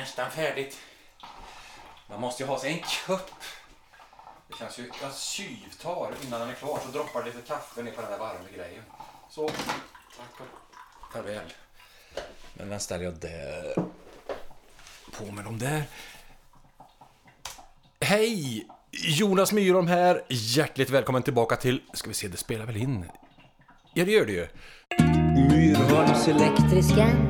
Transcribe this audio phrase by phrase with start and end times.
[0.00, 0.78] nästan färdigt.
[2.10, 3.30] Man måste ju ha sig en kupp.
[4.48, 8.00] Det känns ju, jag tjuvtar innan den är klar så droppar lite kaffe ner på
[8.00, 8.82] den här varma grejen.
[9.30, 11.52] Så, tack och farväl.
[12.54, 13.74] Men den ställer jag där.
[15.18, 15.82] På med dem där.
[18.00, 18.66] Hej!
[18.90, 20.24] Jonas Myhrholm här.
[20.28, 21.82] Hjärtligt välkommen tillbaka till...
[21.92, 23.10] Ska vi se, det spelar väl in?
[23.94, 24.48] Ja, det gör det ju.
[25.50, 27.27] Myrholms Elektriska.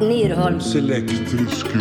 [0.00, 0.74] Myrholms.
[0.74, 1.78] elektriska.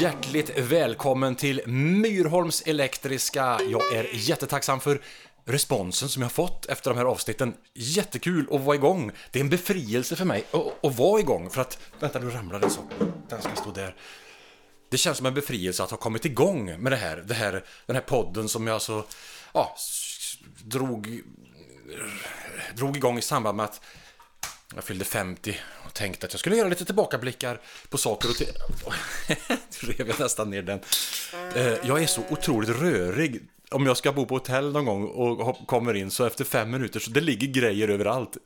[0.00, 3.58] Hjärtligt välkommen till Myrholms Elektriska.
[3.70, 5.00] Jag är jättetacksam för
[5.44, 7.54] responsen som jag har fått efter de här avsnitten.
[7.74, 9.12] Jättekul att vara igång.
[9.30, 11.78] Det är en befrielse för mig att, att vara igång för att...
[12.00, 12.80] Vänta, nu ramlar det så.
[13.28, 13.94] Den ska stå där.
[14.90, 17.24] Det känns som en befrielse att ha kommit igång med det här.
[17.26, 19.04] Det här den här podden som jag så...
[19.52, 19.76] Ja,
[20.64, 21.20] drog...
[22.74, 23.80] Drog igång i samband med att
[24.74, 28.48] jag fyllde 50 och tänkte att jag skulle göra lite tillbakablickar på saker och ting.
[29.82, 30.80] Nu rev jag nästan ner den.
[31.56, 33.40] Eh, jag är så otroligt rörig.
[33.70, 37.00] Om jag ska bo på hotell någon gång och kommer in så efter fem minuter
[37.00, 38.36] så det ligger grejer överallt.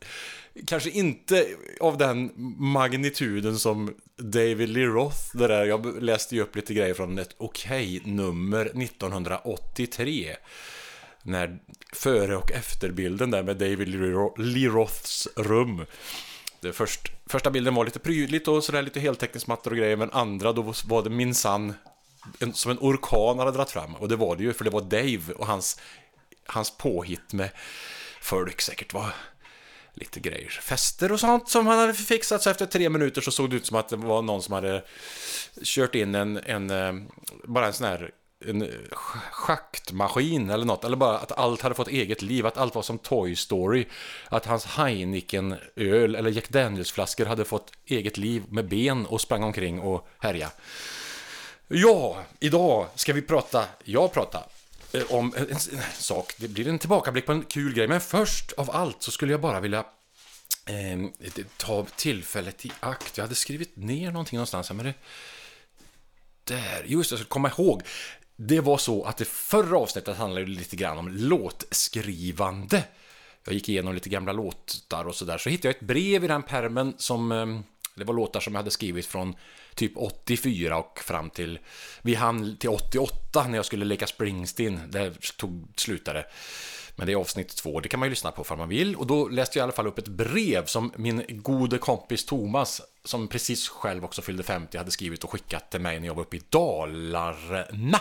[0.66, 1.46] Kanske inte
[1.80, 6.94] av den magnituden som David Lee Roth, det där, jag läste ju upp lite grejer
[6.94, 10.36] från ett okej-nummer 1983
[11.22, 11.58] när
[11.92, 15.84] före och efterbilden där med David Lee Lee Roths rum.
[16.60, 20.52] Det först, första bilden var lite prydligt och sådär lite heltäckningsmattor och grejer, men andra
[20.52, 21.74] då var det minsann
[22.38, 23.94] en, som en orkan hade dragit fram.
[23.94, 25.80] Och det var det ju, för det var Dave och hans,
[26.46, 27.50] hans påhitt med
[28.20, 29.14] folk säkert var
[29.94, 30.48] lite grejer.
[30.62, 33.66] Fester och sånt som han hade fixat, så efter tre minuter så såg det ut
[33.66, 34.84] som att det var någon som hade
[35.62, 36.92] kört in en, en eh,
[37.44, 38.10] bara en sån här
[38.46, 38.68] en eh,
[39.30, 42.98] schaktmaskin eller något, eller bara att allt hade fått eget liv, att allt var som
[42.98, 43.86] Toy Story.
[44.28, 49.80] Att hans Heineken-öl eller Jack Daniels-flaskor hade fått eget liv med ben och sprang omkring
[49.80, 50.50] och härja.
[51.68, 54.44] Ja, idag ska vi prata, jag prata,
[54.92, 56.34] eh, om en, en, en sak.
[56.36, 59.40] Det blir en tillbakablick på en kul grej, men först av allt så skulle jag
[59.40, 59.84] bara vilja
[60.66, 63.16] eh, ta tillfället i akt.
[63.16, 64.94] Jag hade skrivit ner någonting någonstans, här, men det...
[66.44, 67.82] Där, just det, jag ska komma ihåg.
[68.40, 72.84] Det var så att det förra avsnittet handlade lite grann om låtskrivande.
[73.44, 76.42] Jag gick igenom lite gamla låtar och sådär, så hittade jag ett brev i den
[76.42, 77.32] permen som...
[77.32, 77.62] Ehm,
[77.94, 79.34] det var låtar som jag hade skrivit från
[79.74, 81.58] typ 84 och fram till...
[82.02, 84.80] Vi hann till 88 när jag skulle leka Springsteen.
[84.88, 86.26] Där tog, slutade.
[86.96, 88.96] Men det är avsnitt två, det kan man ju lyssna på om man vill.
[88.96, 92.82] Och då läste jag i alla fall upp ett brev som min gode kompis Thomas,
[93.04, 96.22] som precis själv också fyllde 50, hade skrivit och skickat till mig när jag var
[96.22, 98.00] uppe i Dalarna.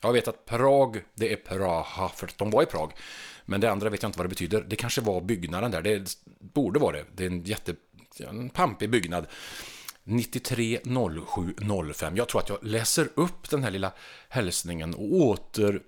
[0.00, 2.92] Jag vet att Prag, det är Praha, för att de var i Prag.
[3.44, 4.64] Men det andra vet jag inte vad det betyder.
[4.68, 7.04] Det kanske var byggnaden där, det borde vara det.
[7.14, 7.74] Det är en jätte,
[8.18, 9.26] en pampig byggnad.
[10.04, 12.16] 930705.
[12.16, 13.92] Jag tror att jag läser upp den här lilla
[14.28, 15.82] hälsningen och åter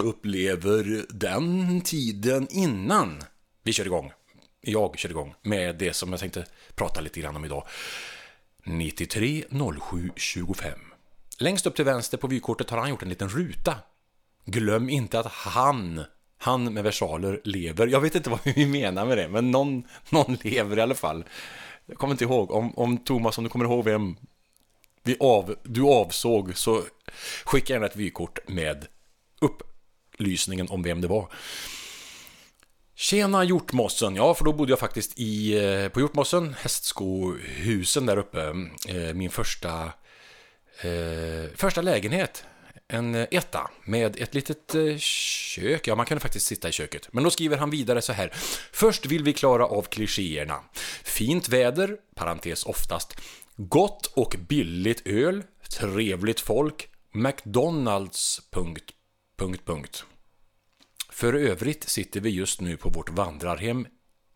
[0.00, 3.22] upplever den tiden innan
[3.62, 4.12] vi kör igång.
[4.60, 7.66] Jag kör igång med det som jag tänkte prata lite grann om idag.
[8.64, 10.78] 930725.
[11.38, 13.78] Längst upp till vänster på vykortet har han gjort en liten ruta.
[14.44, 16.04] Glöm inte att han,
[16.42, 17.86] han med versaler, lever.
[17.86, 21.24] Jag vet inte vad vi menar med det, men någon, någon lever i alla fall.
[21.86, 22.50] Jag kommer inte ihåg.
[22.50, 24.16] Om, om Thomas, om du kommer ihåg vem
[25.02, 26.82] vi av, du avsåg, så
[27.44, 28.86] skicka gärna ett vykort med
[29.40, 31.28] upplysningen om vem det var.
[32.94, 34.16] Tjena Hjortmossen!
[34.16, 38.40] Ja, för då bodde jag faktiskt i, eh, på Hjortmossen, Hästskohusen där uppe.
[38.88, 39.84] Eh, min första,
[40.80, 42.44] eh, första lägenhet.
[42.88, 45.86] En eh, etta med ett litet eh, kök.
[45.86, 47.08] Ja, man kan faktiskt sitta i köket.
[47.12, 48.32] Men då skriver han vidare så här.
[48.72, 50.60] Först vill vi klara av klichéerna.
[51.04, 53.16] Fint väder, parentes oftast.
[53.56, 55.42] Gott och billigt öl.
[55.78, 56.88] Trevligt folk.
[57.12, 58.40] McDonalds...
[58.50, 58.90] Punkt,
[59.36, 60.04] punkt, punkt.
[61.10, 63.86] För övrigt sitter vi just nu på vårt vandrarhem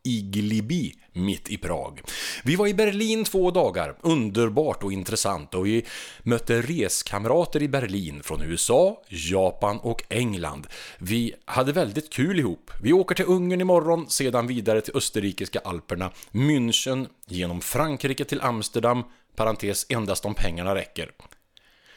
[0.07, 2.01] Iglibi mitt i Prag.
[2.45, 5.85] Vi var i Berlin två dagar, underbart och intressant och vi
[6.23, 10.67] mötte reskamrater i Berlin från USA, Japan och England.
[10.99, 12.71] Vi hade väldigt kul ihop.
[12.83, 19.05] Vi åker till Ungern imorgon, sedan vidare till österrikiska Alperna, München, genom Frankrike till Amsterdam,
[19.37, 21.11] parentes endast om pengarna räcker.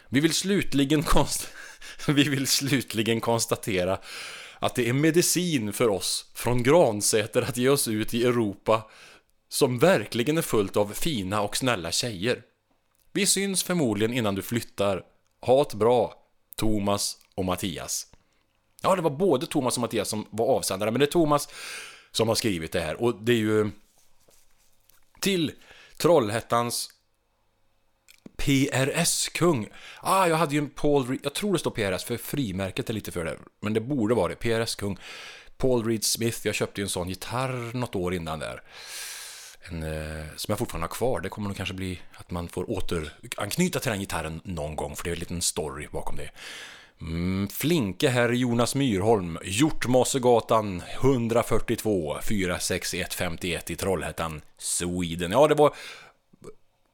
[0.10, 1.48] Vi vill slutligen, konst...
[2.08, 4.00] Vi vill slutligen konstatera
[4.60, 8.90] att det är medicin för oss från Gransäter att ge oss ut i Europa
[9.50, 12.44] som verkligen är fullt av fina och snälla tjejer.
[13.12, 15.04] Vi syns förmodligen innan du flyttar.
[15.42, 16.14] Ha ett bra,
[16.56, 18.08] Thomas och Mattias.
[18.82, 21.50] Ja, det var både Thomas och Mattias som var avsändare, men det är Thomas
[22.12, 23.02] som har skrivit det här.
[23.02, 23.72] Och det är ju
[25.20, 25.52] till
[25.98, 26.90] Trollhättans
[28.40, 29.68] PRS-kung.
[30.02, 32.94] Ah, jag hade ju en Paul Reed, jag tror det står PRS för frimärket är
[32.94, 34.98] lite för det, men det borde vara det, PRS-kung.
[35.58, 38.62] Paul Reed Smith, jag köpte ju en sån gitarr något år innan där.
[39.62, 41.22] En, eh, som jag fortfarande har kvar.
[41.22, 45.04] Det kommer nog kanske bli att man får återanknyta till den gitarren någon gång, för
[45.04, 46.30] det är en liten story bakom det.
[47.02, 55.32] Mm, flinke herr Jonas Myrholm, Hjortmossegatan 142 46151 i Trollhättan, Sweden.
[55.32, 55.74] Ja, det var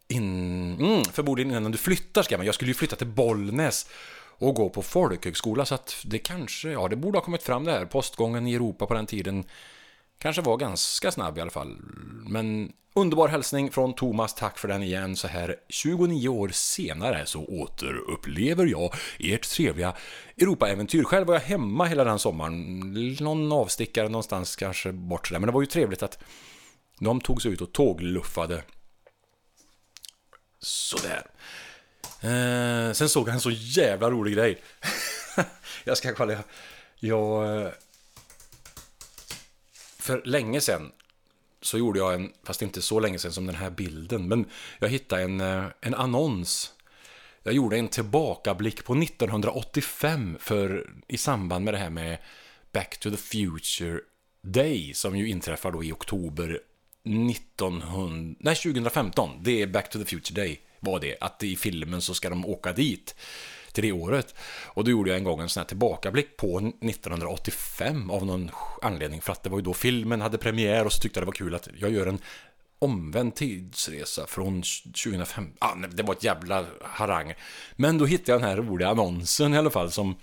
[0.08, 2.46] in, mm, förmodligen innan du flyttar ska man.
[2.46, 3.90] Jag skulle ju flytta till Bollnäs
[4.38, 7.72] och gå på folkhögskola så att det kanske, ja det borde ha kommit fram det
[7.72, 7.86] här.
[7.86, 9.44] Postgången i Europa på den tiden
[10.18, 11.78] kanske var ganska snabb i alla fall.
[12.28, 15.16] Men underbar hälsning från Thomas, tack för den igen.
[15.16, 19.94] Så här 29 år senare så återupplever jag ert trevliga
[20.38, 21.04] Europaäventyr.
[21.04, 22.80] Själv var jag hemma hela den sommaren.
[23.20, 25.40] Någon avstickare någonstans kanske bort sådär.
[25.40, 26.20] Men det var ju trevligt att
[27.00, 28.64] de tog sig ut och tågluffade
[30.66, 31.26] Sådär.
[32.22, 34.62] Eh, sen såg jag en så jävla rolig grej.
[35.84, 36.44] jag ska kolla.
[37.00, 37.62] Jag...
[37.62, 37.72] Eh,
[40.00, 40.92] för länge sedan
[41.62, 44.46] så gjorde jag en, fast inte så länge sedan som den här bilden, men
[44.80, 46.74] jag hittade en, eh, en annons.
[47.44, 52.18] Jag gjorde en tillbakablick på 1985 för, i samband med det här med
[52.72, 54.00] Back to the Future
[54.42, 56.60] Day som ju inträffar då i oktober
[57.06, 61.18] 1900, nej 2015, det är Back to the Future Day, var det.
[61.22, 63.16] Att i filmen så ska de åka dit
[63.72, 64.36] till det året.
[64.66, 69.22] Och då gjorde jag en gång en sån här tillbakablick på 1985 av någon anledning.
[69.22, 71.34] För att det var ju då filmen hade premiär och så tyckte jag det var
[71.34, 72.20] kul att jag gör en
[72.80, 75.48] omvänd tidsresa från 2005.
[75.60, 77.34] Ah, det var ett jävla harang.
[77.76, 80.16] Men då hittade jag den här roliga annonsen i alla fall som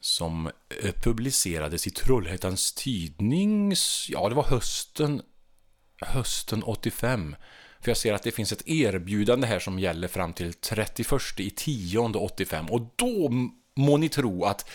[0.00, 0.46] som
[0.82, 3.74] eh, publicerades i Trollhättans tidning,
[4.08, 5.22] ja det var hösten
[6.00, 7.36] hösten 85.
[7.80, 11.50] För jag ser att det finns ett erbjudande här som gäller fram till 31 i
[11.50, 13.30] 10 85 och då
[13.74, 14.70] må ni tro att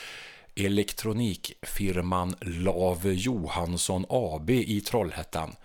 [0.55, 5.55] elektronikfirman Lave Johansson AB i Trollhättan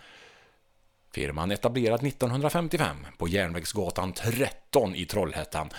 [1.13, 5.71] Firman etablerad 1955 på Järnvägsgatan 13 i Trollhättan.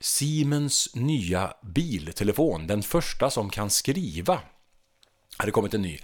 [0.00, 4.40] Siemens nya biltelefon, den första som kan skriva,
[5.36, 5.98] hade kommit en ny.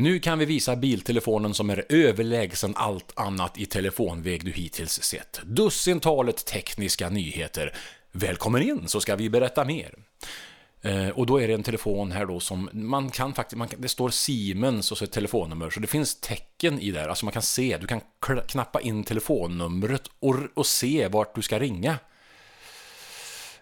[0.00, 5.40] Nu kan vi visa biltelefonen som är överlägsen allt annat i telefonväg du hittills sett.
[5.44, 7.74] Dussintalet tekniska nyheter.
[8.12, 9.94] Välkommen in så ska vi berätta mer.
[10.82, 13.80] Eh, och då är det en telefon här då som man kan faktiskt, man kan,
[13.80, 17.32] det står Siemens och så ett telefonnummer, så det finns tecken i där, alltså man
[17.32, 18.00] kan se, du kan
[18.46, 21.98] knappa in telefonnumret och, och se vart du ska ringa.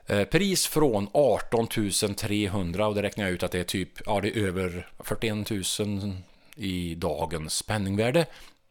[0.07, 1.69] Eh, pris från 18
[2.17, 5.51] 300 och det räknar jag ut att det är typ, ja det är över 41
[5.81, 6.17] 000
[6.57, 8.27] i dagens penningvärde.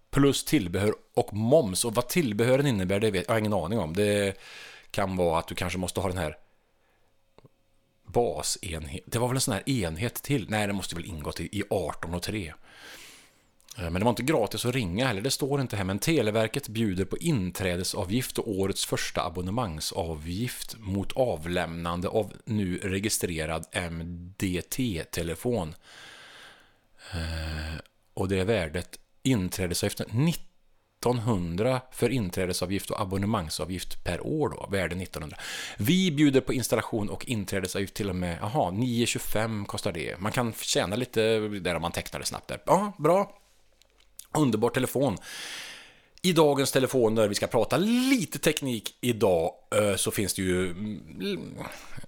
[0.09, 1.85] Plus tillbehör och moms.
[1.85, 3.93] Och vad tillbehören innebär det vet jag har ingen aning om.
[3.93, 4.37] Det
[4.91, 6.37] kan vara att du kanske måste ha den här
[8.05, 9.03] basenhet.
[9.05, 10.45] Det var väl en sån här enhet till?
[10.49, 12.53] Nej, det måste väl ingått i 18 och 3.
[13.77, 16.67] Eh, men det var inte gratis att ringa heller, det står inte här, men Televerket
[16.67, 25.75] bjuder på inträdesavgift och årets första abonnemangsavgift mot avlämnande av nu registrerad MDT-telefon.
[27.13, 27.79] Eh,
[28.13, 30.27] och det är värdet inträdesavgiften
[31.03, 35.37] 1900 för inträdesavgift och abonnemangsavgift per år då, värde 1900.
[35.77, 40.19] Vi bjuder på installation och inträdesavgift till och med, jaha, 925 kostar det.
[40.19, 42.61] Man kan tjäna lite där om man tecknar det snabbt där.
[42.65, 43.41] Ja, bra.
[44.37, 45.17] Underbar telefon.
[46.21, 50.71] I dagens telefoner, vi ska prata lite teknik idag, eh, så finns det ju...
[50.71, 51.57] Mm,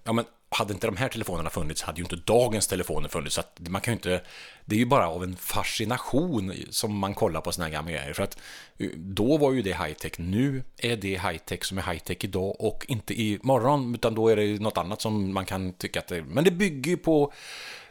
[0.03, 3.35] ja, men hade inte de här telefonerna funnits hade ju inte dagens telefoner funnits.
[3.35, 4.21] Så att man kan ju inte,
[4.65, 8.13] det är ju bara av en fascination som man kollar på såna här gamla grejer.
[8.13, 8.37] För att
[8.77, 10.11] eh, då var ju det high-tech.
[10.17, 13.95] Nu är det high-tech som är high-tech idag och inte imorgon.
[13.95, 16.21] Utan då är det något annat som man kan tycka att det är.
[16.21, 17.33] Men det bygger ju på,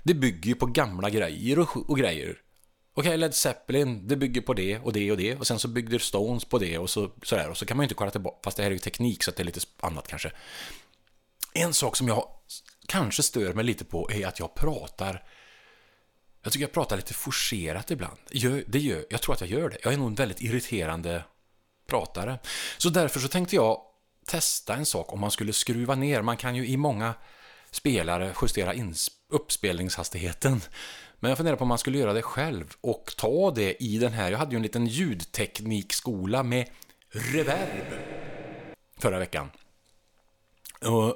[0.02, 2.36] det bygger på gamla grejer och, och grejer.
[2.98, 5.36] Okej, okay, Led Zeppelin, det bygger på det och det och det.
[5.36, 7.50] Och sen så byggde Stones på det och så, sådär.
[7.50, 9.30] Och så kan man ju inte kolla tillbaka, fast det här är ju teknik så
[9.30, 10.32] att det är lite annat kanske.
[11.52, 12.28] En sak som jag
[12.86, 15.24] kanske stör mig lite på är att jag pratar
[16.42, 18.16] jag tycker jag pratar lite forcerat ibland.
[18.66, 19.78] Det gör, jag tror att jag gör det.
[19.82, 21.24] Jag är nog en väldigt irriterande
[21.86, 22.38] pratare.
[22.78, 23.80] Så därför så tänkte jag
[24.26, 26.22] testa en sak om man skulle skruva ner.
[26.22, 27.14] Man kan ju i många
[27.70, 28.74] spelare justera
[29.28, 30.60] uppspelningshastigheten.
[31.26, 34.12] Men jag funderar på om man skulle göra det själv och ta det i den
[34.12, 34.30] här.
[34.30, 36.68] Jag hade ju en liten ljudteknikskola med
[37.10, 37.86] reverb
[38.98, 39.50] förra veckan.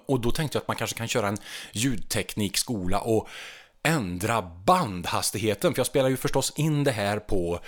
[0.07, 1.39] Och, då tänkte jag att man kanske kan köra en
[1.73, 3.29] ljudteknikskola och
[3.83, 5.75] ändra bandhastigheten.
[5.75, 7.61] För jag spelar ju förstås in det här på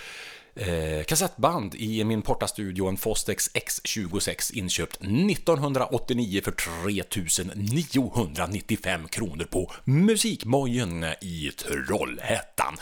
[0.55, 11.05] eh, kassettband i min portastudio, en Fostex X26 inköpt 1989 för 3995 kronor på Musikmojen
[11.21, 12.77] i Trollhättan.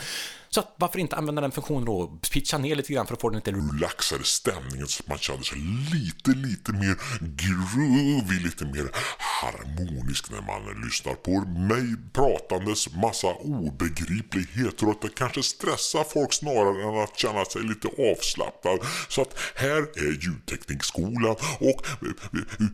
[0.54, 3.30] Så att, varför inte använda den funktionen och pitcha ner lite grann för att få
[3.30, 5.58] den lite relaxade stämningen så att man känner sig
[5.94, 14.86] lite, lite mer groovy, lite mer harmonisk när man lyssnar på mig pratandes massa obegripligheter
[14.86, 18.78] och att det kanske stressar folk snarare än att känna sig lite avslappnad.
[19.08, 21.86] Så att här är ljudteknikskolan och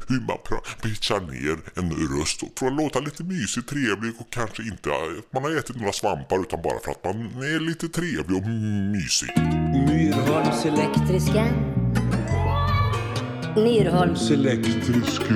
[0.08, 0.38] hur man
[0.82, 5.42] pitchar ner en röst för att låta lite mysig, trevlig och kanske inte att man
[5.42, 9.28] har ätit några svampar utan bara för att man är lite trevlig och mysig.
[9.88, 11.44] Myrholms Elektriska.
[13.56, 14.30] Myrholms.
[14.30, 15.34] elektriska.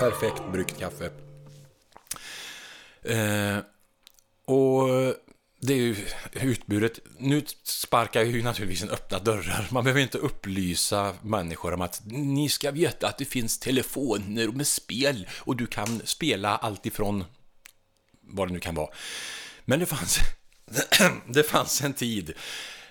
[0.00, 1.10] Perfekt bryggt kaffe.
[3.02, 3.58] Eh,
[4.44, 4.88] och
[5.60, 5.96] det är ju
[6.32, 6.98] utbudet.
[7.18, 9.68] Nu sparkar jag ju naturligtvis en öppna dörrar.
[9.70, 14.66] Man behöver inte upplysa människor om att ni ska veta att det finns telefoner med
[14.66, 17.24] spel och du kan spela allt ifrån
[18.20, 18.88] vad det nu kan vara.
[19.64, 20.18] Men det fanns,
[21.26, 22.32] det fanns en tid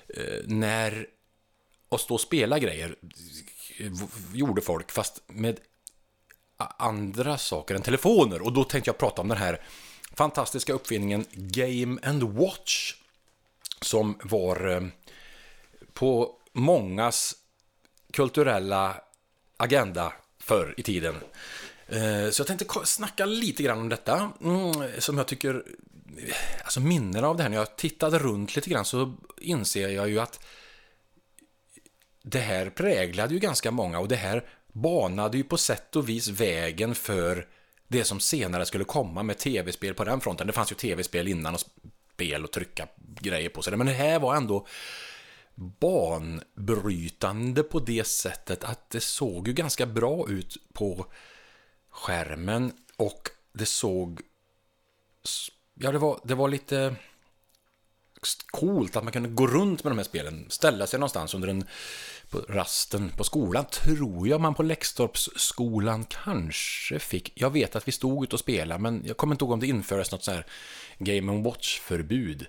[0.08, 1.08] eh, när
[1.90, 2.96] att stå och spela grejer
[3.80, 3.92] eh,
[4.34, 5.60] gjorde folk, fast med
[6.78, 8.42] andra saker än telefoner.
[8.42, 9.62] Och då tänkte jag prata om den här
[10.14, 12.96] fantastiska uppfinningen Game and Watch.
[13.82, 14.82] Som var eh,
[15.94, 17.36] på mångas
[18.14, 19.02] kulturella
[19.58, 21.16] agenda förr i tiden.
[22.32, 24.32] Så jag tänkte snacka lite grann om detta.
[24.42, 25.64] Mm, som jag tycker...
[26.64, 30.20] Alltså minnen av det här, när jag tittade runt lite grann så inser jag ju
[30.20, 30.46] att
[32.24, 36.28] det här präglade ju ganska många och det här banade ju på sätt och vis
[36.28, 37.48] vägen för
[37.88, 40.48] det som senare skulle komma med tv-spel på den fronten.
[40.48, 41.62] Det fanns ju tv-spel innan och
[42.14, 43.78] spel och trycka grejer på sig.
[43.78, 44.68] Men det här var ändå
[45.56, 51.06] banbrytande på det sättet att det såg ju ganska bra ut på
[51.90, 54.22] skärmen och det såg...
[55.84, 56.96] Ja, det var, det var lite
[58.52, 61.66] coolt att man kunde gå runt med de här spelen, ställa sig någonstans under en
[62.30, 67.32] på rasten på skolan, tror jag man på Läxtorpsskolan kanske fick.
[67.36, 69.68] Jag vet att vi stod ute och spelade, men jag kommer inte ihåg om det
[69.68, 70.46] infördes något så här
[70.98, 72.46] Game Watch-förbud.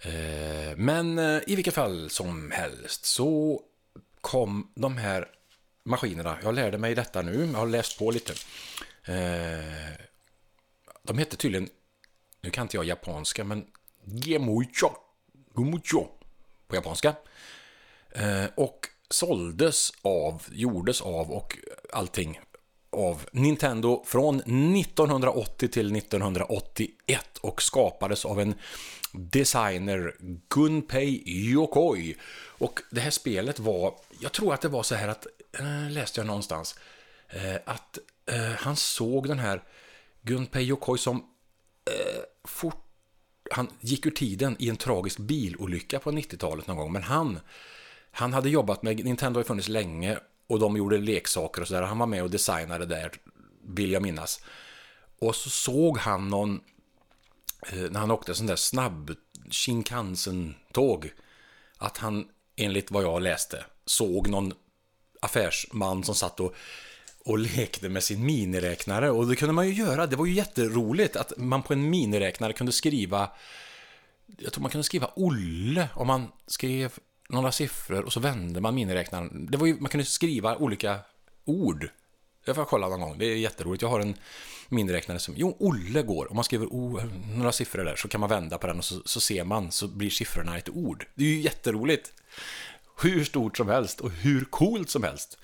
[0.00, 3.62] Eh, men eh, i vilket fall som helst så
[4.20, 5.28] kom de här
[5.84, 6.38] maskinerna.
[6.42, 8.32] Jag lärde mig detta nu, jag har läst på lite.
[9.04, 9.94] Eh,
[11.02, 11.68] de hette tydligen,
[12.40, 13.66] nu kan inte jag japanska, men
[14.04, 14.90] Gemucho,
[15.54, 16.06] Gemucho
[16.68, 17.14] på japanska.
[18.10, 21.58] Eh, och såldes av, gjordes av och
[21.92, 22.40] allting
[22.90, 28.54] av Nintendo från 1980 till 1981 och skapades av en
[29.12, 30.14] designer
[30.48, 32.16] Gunpei Yokoi.
[32.58, 35.26] Och det här spelet var, jag tror att det var så här att,
[35.58, 36.78] eh, läste jag någonstans,
[37.28, 37.98] eh, att
[38.58, 39.62] han såg den här
[40.22, 41.24] Gunpei Yokoi som
[41.90, 42.84] eh, fort
[43.50, 47.40] han gick ur tiden i en tragisk bilolycka på 90-talet någon gång, men han,
[48.10, 51.98] han hade jobbat med, Nintendo har funnits länge och de gjorde leksaker och sådär, han
[51.98, 53.12] var med och designade där,
[53.62, 54.40] vill jag minnas.
[55.18, 56.60] Och så såg han någon,
[57.72, 59.14] eh, när han åkte sån där snabb
[59.50, 61.12] Shinkansen-tåg,
[61.78, 64.52] att han, enligt vad jag läste, såg någon
[65.20, 66.54] affärsman som satt och
[67.28, 70.06] och lekte med sin miniräknare och det kunde man ju göra.
[70.06, 73.30] Det var ju jätteroligt att man på en miniräknare kunde skriva
[74.38, 76.92] jag tror man kunde skriva Olle om man skrev
[77.28, 79.46] några siffror och så vände man miniräknaren.
[79.50, 80.98] Det var ju, man kunde skriva olika
[81.44, 81.88] ord.
[82.44, 83.82] Jag får kolla någon gång, det är jätteroligt.
[83.82, 84.14] Jag har en
[84.68, 86.30] miniräknare som, jo, Olle går.
[86.30, 87.00] Om man skriver o,
[87.34, 89.88] några siffror där så kan man vända på den och så, så ser man, så
[89.88, 91.06] blir siffrorna ett ord.
[91.14, 92.12] Det är ju jätteroligt.
[93.02, 95.38] Hur stort som helst och hur coolt som helst.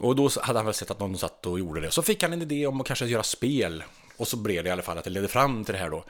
[0.00, 1.90] Och då hade han väl sett att någon satt och gjorde det.
[1.90, 3.84] Så fick han en idé om att kanske göra spel.
[4.16, 6.04] Och så blev det i alla fall att det ledde fram till det här då.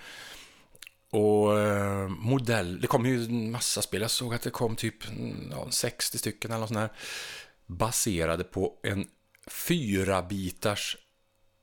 [1.11, 4.02] Och eh, modell, det kom ju en massa spel.
[4.02, 6.92] Jag såg att det kom typ mm, ja, 60 stycken eller något sånt här.
[7.66, 9.06] Baserade på en
[9.47, 10.97] fyra bitars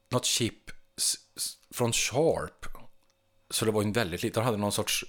[0.09, 0.71] något chip
[1.71, 2.65] från Sharp.
[3.49, 5.05] Så det var en väldigt liten, de hade någon sorts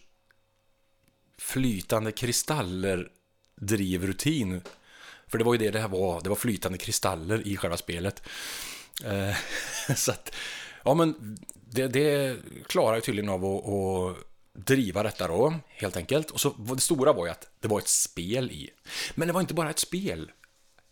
[1.38, 3.08] flytande kristaller
[3.56, 4.60] drivrutin.
[5.28, 8.22] För det var ju det det här var, det var flytande kristaller i själva spelet.
[9.04, 9.36] Eh,
[9.96, 10.32] så att,
[10.88, 11.36] Ja, men
[11.70, 14.16] det, det klarar ju tydligen av att, att
[14.66, 16.30] driva detta då, helt enkelt.
[16.30, 18.70] Och så det stora var ju att det var ett spel i.
[19.14, 20.30] Men det var inte bara ett spel.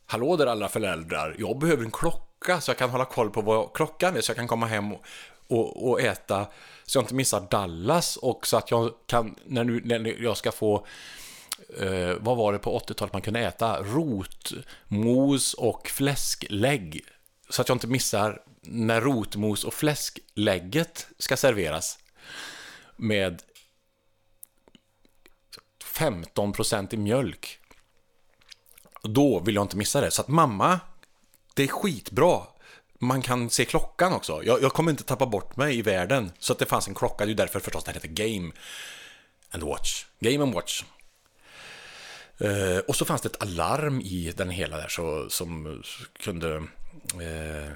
[0.07, 3.73] Hallå där alla föräldrar, jag behöver en klocka så jag kan hålla koll på vad
[3.73, 5.05] klockan är så jag kan komma hem och,
[5.47, 6.47] och, och äta
[6.85, 10.53] så jag inte missar Dallas och så att jag kan, när, nu, när jag ska
[10.53, 10.87] få
[11.79, 13.83] eh, vad var det på 80-talet man kunde äta?
[13.83, 17.01] Rotmos och fläsklägg.
[17.49, 21.99] Så att jag inte missar när rotmos och fläsklägget ska serveras.
[22.97, 23.43] Med
[25.85, 27.59] 15% i mjölk.
[29.03, 30.11] Då vill jag inte missa det.
[30.11, 30.81] Så att mamma,
[31.55, 32.43] det är skitbra.
[32.99, 34.43] Man kan se klockan också.
[34.45, 36.33] Jag, jag kommer inte tappa bort mig i världen.
[36.39, 38.53] Så att det fanns en klocka, det är ju därför förstås den heter Game
[39.51, 40.05] and Watch.
[40.21, 40.83] Game and Watch.
[42.39, 45.83] Eh, och så fanns det ett alarm i den hela där så, som
[46.19, 46.57] kunde...
[47.21, 47.73] Eh,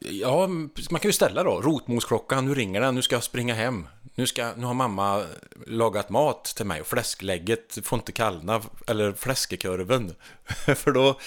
[0.00, 0.46] ja,
[0.90, 1.60] man kan ju ställa då.
[1.60, 3.88] Rotmosklockan, nu ringer den, nu ska jag springa hem.
[4.14, 5.24] Nu, ska, nu har mamma
[5.66, 10.14] lagat mat till mig och fläsklägget får inte kallna, eller fläskekurven.
[10.76, 11.18] För då,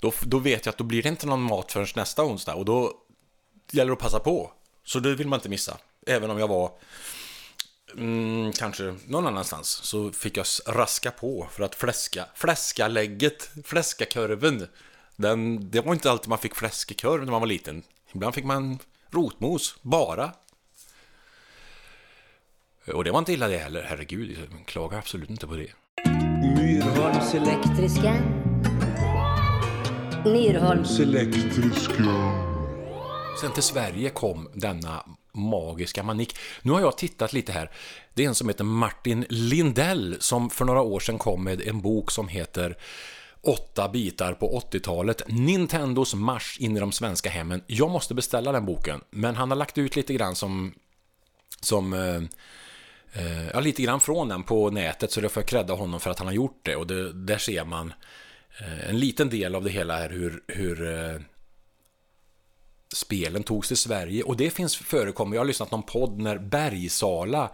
[0.00, 2.64] då, då vet jag att då blir det inte någon mat förrän nästa onsdag och
[2.64, 2.92] då
[3.70, 4.52] gäller det att passa på.
[4.84, 5.78] Så det vill man inte missa.
[6.06, 6.70] Även om jag var
[7.98, 14.66] mm, kanske någon annanstans så fick jag raska på för att fläska, fläskalägget, fläskakurven.
[15.16, 17.82] Den, det var inte alltid man fick fläskekurv när man var liten.
[18.14, 18.78] Ibland fick man
[19.10, 20.32] rotmos, bara.
[22.92, 25.72] Och det var inte illa det heller, herregud, jag klagar absolut inte på det.
[26.58, 28.44] Myrholms Elektriska.
[30.24, 31.00] Myrholms.
[31.00, 32.04] elektriska.
[33.40, 36.36] Sen till Sverige kom denna magiska manik.
[36.62, 37.70] Nu har jag tittat lite här.
[38.14, 41.80] Det är en som heter Martin Lindell som för några år sedan kom med en
[41.80, 42.76] bok som heter
[43.40, 45.22] Åtta bitar på 80-talet.
[45.28, 47.62] Nintendos marsch in i de svenska hemmen.
[47.66, 50.74] Jag måste beställa den boken, men han har lagt ut lite grann som
[51.60, 52.22] som eh,
[53.12, 56.18] eh, ja, lite grann från den på nätet så det får credda honom för att
[56.18, 57.92] han har gjort det och det, där ser man
[58.60, 61.20] eh, en liten del av det hela här hur, hur eh,
[62.94, 66.38] spelen togs till Sverige och det finns förekommer, jag har lyssnat på någon podd när
[66.38, 67.50] Bergsala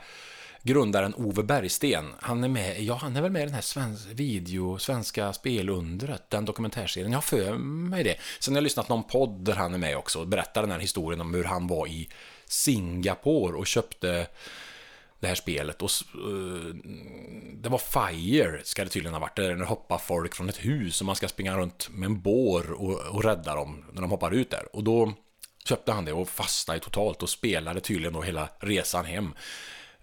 [0.63, 4.07] grundaren Ove Bergsten, han är med, ja han är väl med i den här svensk,
[4.07, 8.17] video, svenska spelundret, den dokumentärserien, jag har för mig det.
[8.39, 10.71] Sen har jag lyssnat på någon podd där han är med också och berättar den
[10.71, 12.09] här historien om hur han var i
[12.47, 14.27] Singapore och köpte
[15.21, 15.83] det här spelet.
[15.83, 15.91] Och,
[16.29, 16.75] uh,
[17.55, 19.37] det var Fire, ska det tydligen ha varit.
[19.37, 22.73] Där det hoppar folk från ett hus och man ska springa runt med en bår
[22.73, 24.77] och, och rädda dem när de hoppar ut där.
[24.77, 25.13] Och då
[25.71, 29.35] köpte han det och fastnade totalt och spelade tydligen då hela resan hem.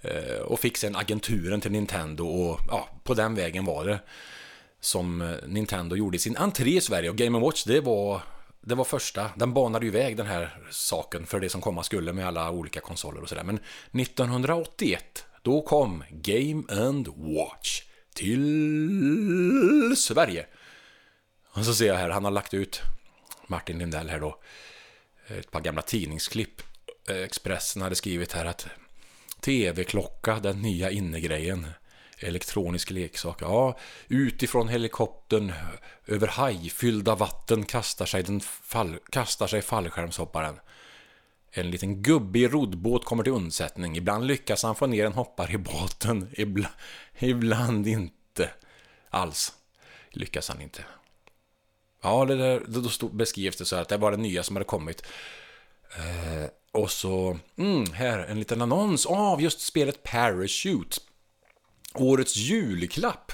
[0.02, 4.00] Eh, och fick sen agenturen till Nintendo och ja, på den vägen var det
[4.80, 7.10] som eh, Nintendo gjorde sin entré i Sverige.
[7.10, 8.22] Och Game Watch, det var
[8.62, 12.14] det var första, den banade ju iväg den här saken för det som komma skulle
[12.14, 13.44] med alla olika konsoler och sådär.
[13.44, 13.60] Men
[14.02, 17.82] 1981, då kom Game and Watch
[18.14, 20.46] till Sverige.
[21.54, 22.82] Och så ser jag här, han har lagt ut
[23.48, 24.40] Martin Lindell här då,
[25.28, 26.62] Eh, ett par gamla tidningsklipp.
[27.10, 28.68] Eh, Expressen hade skrivit här att
[29.42, 31.68] TV-klocka, den nya innegrejen.
[32.20, 33.42] Elektronisk leksak.
[33.42, 35.56] Ja, utifrån helikoptern eh,
[36.06, 40.60] över hajfyllda vatten kastar sig, den fall, kastar sig fallskärmshopparen.
[41.52, 43.98] En liten gubbig roddbåt kommer till undsättning.
[43.98, 46.30] Ibland lyckas han få ner en hoppare i båten.
[46.32, 46.74] Ibland,
[47.20, 48.50] ibland inte
[49.10, 49.54] alls.
[50.10, 50.86] Lyckas han inte.
[52.08, 54.56] Ja, det där, då stod, beskrivs det så här att det var det nya som
[54.56, 55.06] hade kommit.
[55.98, 60.98] Eh, och så, mm, här en liten annons av just spelet Parachute.
[61.94, 63.32] Årets julklapp.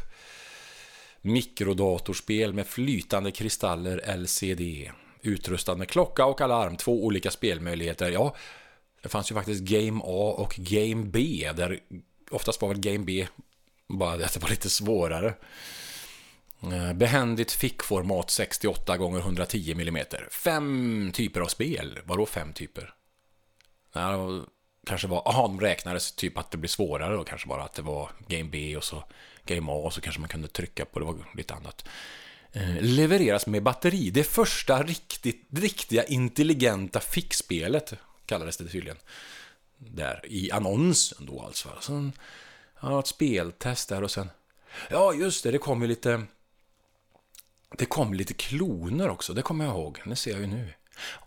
[1.22, 4.92] Mikrodatorspel med flytande kristaller LCD.
[5.22, 6.78] Utrustad med klocka och alarm.
[6.78, 8.12] Två olika spelmöjligheter.
[8.12, 8.36] Ja,
[9.02, 11.50] det fanns ju faktiskt Game A och Game B.
[11.56, 11.80] Där
[12.32, 13.28] oftast var väl Game B
[13.88, 15.34] bara att det var lite svårare.
[16.72, 20.06] Eh, behändigt fickformat 68 x 110 mm.
[20.32, 22.00] Fem typer av spel.
[22.06, 22.94] Vadå fem typer?
[23.94, 24.42] Nej,
[24.86, 27.82] kanske var, aha, de räknades typ att det blir svårare då kanske bara att det
[27.82, 29.04] var Game B och så
[29.46, 31.86] Game A och så kanske man kunde trycka på det var lite annat.
[32.52, 34.10] Eh, levereras med batteri.
[34.10, 37.94] Det första riktigt, riktiga intelligenta fickspelet
[38.26, 38.98] kallades det tydligen.
[39.78, 41.70] Där i annonsen då alltså.
[41.82, 42.12] Sen,
[42.82, 44.30] ja, ett speltest där och sen...
[44.90, 46.24] Ja, just det, det kom ju lite...
[47.78, 50.02] Det kom lite kloner också, det kommer jag ihåg.
[50.06, 50.74] Det ser jag ju nu.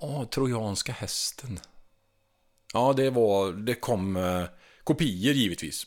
[0.01, 1.61] Ja, trojanska hästen.
[2.73, 3.53] Ja, det var...
[3.53, 4.45] Det kom eh,
[4.85, 5.87] kopior givetvis.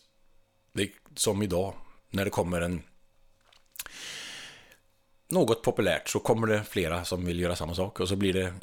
[0.73, 1.73] Det, som idag,
[2.09, 2.83] när det kommer en...
[5.27, 8.53] något populärt så kommer det flera som vill göra samma sak och så blir det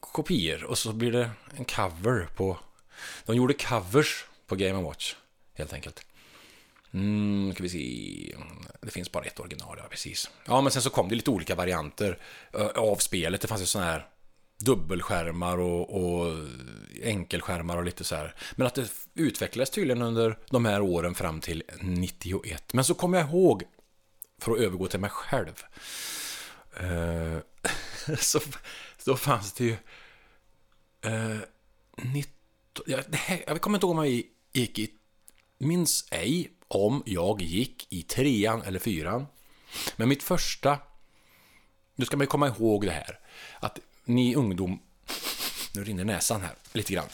[0.00, 2.58] kopior och så blir det en cover på...
[3.26, 5.14] De gjorde covers på Game Watch,
[5.54, 6.06] helt enkelt.
[6.94, 8.36] Mm, ska vi se.
[8.80, 10.30] Det finns bara ett original, ja precis.
[10.44, 12.18] Ja, men sen så kom det lite olika varianter
[12.52, 13.40] eh, av spelet.
[13.40, 14.08] Det fanns ju sådana här
[14.58, 16.36] dubbelskärmar och, och
[17.02, 18.34] enkelskärmar och lite så här.
[18.56, 22.74] Men att det utvecklades tydligen under de här åren fram till 91.
[22.74, 23.62] Men så kommer jag ihåg,
[24.38, 25.64] för att övergå till mig själv,
[26.76, 27.38] eh,
[28.18, 28.40] så
[29.04, 29.76] då fanns det ju...
[31.02, 31.38] Eh,
[31.96, 34.90] 19, det här, jag kommer inte ihåg om jag gick i...
[35.58, 39.26] Minns ej om jag gick i trean eller fyran.
[39.96, 40.78] Men mitt första...
[41.94, 43.18] Nu ska man ju komma ihåg det här.
[43.60, 44.80] Att ni ungdom...
[45.74, 47.08] Nu rinner näsan här, lite grann.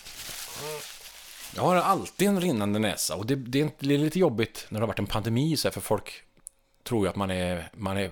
[1.54, 4.80] Jag har alltid en rinnande näsa och det, det, är, det är lite jobbigt när
[4.80, 6.22] det har varit en pandemi så här, för folk
[6.84, 8.10] tror ju att man är, man är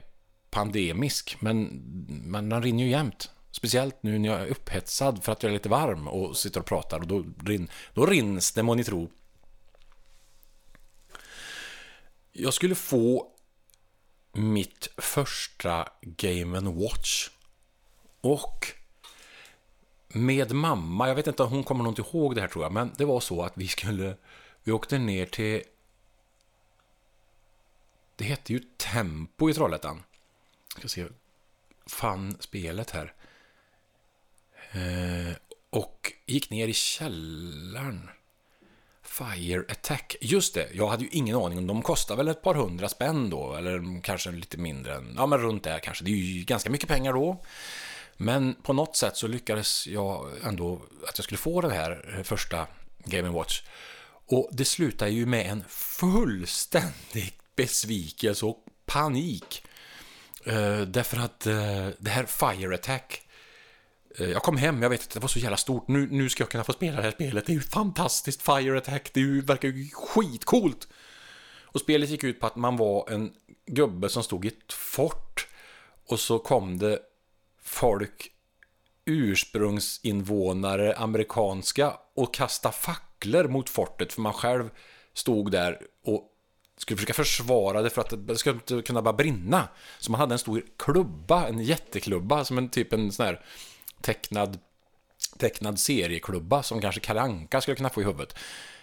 [0.50, 1.64] pandemisk, men,
[2.08, 3.30] men den rinner ju jämt.
[3.50, 6.66] Speciellt nu när jag är upphetsad för att jag är lite varm och sitter och
[6.66, 9.08] pratar och då, rin, då rinns det må ni tro.
[12.38, 13.32] Jag skulle få
[14.32, 17.30] mitt första Game Watch.
[18.20, 18.66] Och
[20.08, 22.72] med mamma, jag vet inte, om hon kommer nog inte ihåg det här tror jag,
[22.72, 24.16] men det var så att vi skulle,
[24.62, 25.62] vi åkte ner till,
[28.16, 30.02] det hette ju Tempo i Trollhättan.
[30.74, 31.06] Jag ska se,
[31.86, 33.14] fann spelet här.
[34.72, 35.36] Eh,
[35.70, 38.10] och gick ner i källaren.
[39.18, 40.16] Fire Attack.
[40.20, 43.30] Just det, jag hade ju ingen aning om de kostar väl ett par hundra spänn
[43.30, 46.04] då, eller kanske lite mindre än, ja men runt där kanske.
[46.04, 47.44] Det är ju ganska mycket pengar då.
[48.16, 52.22] Men på något sätt så lyckades jag ändå att jag skulle få den här eh,
[52.22, 52.66] första
[53.04, 53.62] Game Watch.
[54.26, 59.64] Och det slutar ju med en fullständig besvikelse och panik.
[60.46, 63.25] Uh, därför att uh, det här Fire Attack
[64.18, 65.88] Eh, jag kom hem, jag vet att det var så jävla stort.
[65.88, 67.46] Nu, nu ska jag kunna få spela det här spelet.
[67.46, 68.42] Det är ju fantastiskt.
[68.42, 70.88] Fire Attack, det ju, verkar ju skitcoolt.
[71.62, 73.32] Och spelet gick ut på att man var en
[73.66, 75.48] gubbe som stod i ett fort.
[76.08, 76.98] Och så kom det
[77.62, 78.30] folk,
[79.04, 84.70] ursprungsinvånare, amerikanska och kastade facklor mot fortet för man själv
[85.14, 86.32] stod där och
[86.78, 89.68] skulle försöka försvara det för att det skulle inte kunna bara brinna.
[89.98, 93.44] Så man hade en stor klubba, en jätteklubba, som en typ en sån här
[94.00, 94.58] tecknad,
[95.38, 98.38] tecknad serieklubba som kanske Karanka skulle kunna få i huvudet.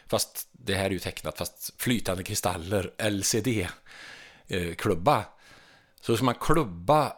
[0.08, 3.66] Fast det här är ju tecknat, fast flytande kristaller, LCD-klubba.
[6.02, 7.14] Så ska man klubba